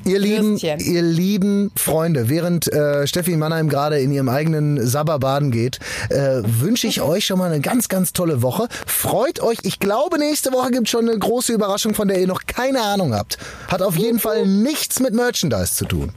[0.06, 5.52] Ihr lieben, ihr lieben Freunde, während äh, Steffi Mannheim gerade in ihrem eigenen Sabber baden
[5.52, 8.68] geht, äh, wünsche ich euch schon mal eine ganz, ganz tolle Woche.
[8.86, 9.58] Freut euch.
[9.64, 13.14] Ich glaube, nächste Woche gibt schon eine große Überraschung, von der ihr noch keine Ahnung
[13.14, 13.38] habt.
[13.68, 16.12] Hat auf jeden Fall nichts mit Merchandise zu tun,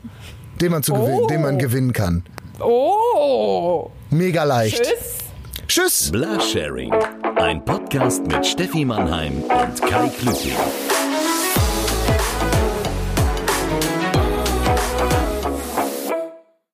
[0.60, 1.26] den man, zu gewinnen, Oh.
[1.26, 2.22] den man gewinnen kann.
[2.60, 3.90] Oh.
[4.10, 4.82] Mega leicht.
[4.82, 5.27] Tschüss.
[5.68, 6.10] Tschüss.
[6.10, 6.94] Blasharing.
[7.36, 10.56] Ein Podcast mit Steffi Mannheim und Kai Klüting.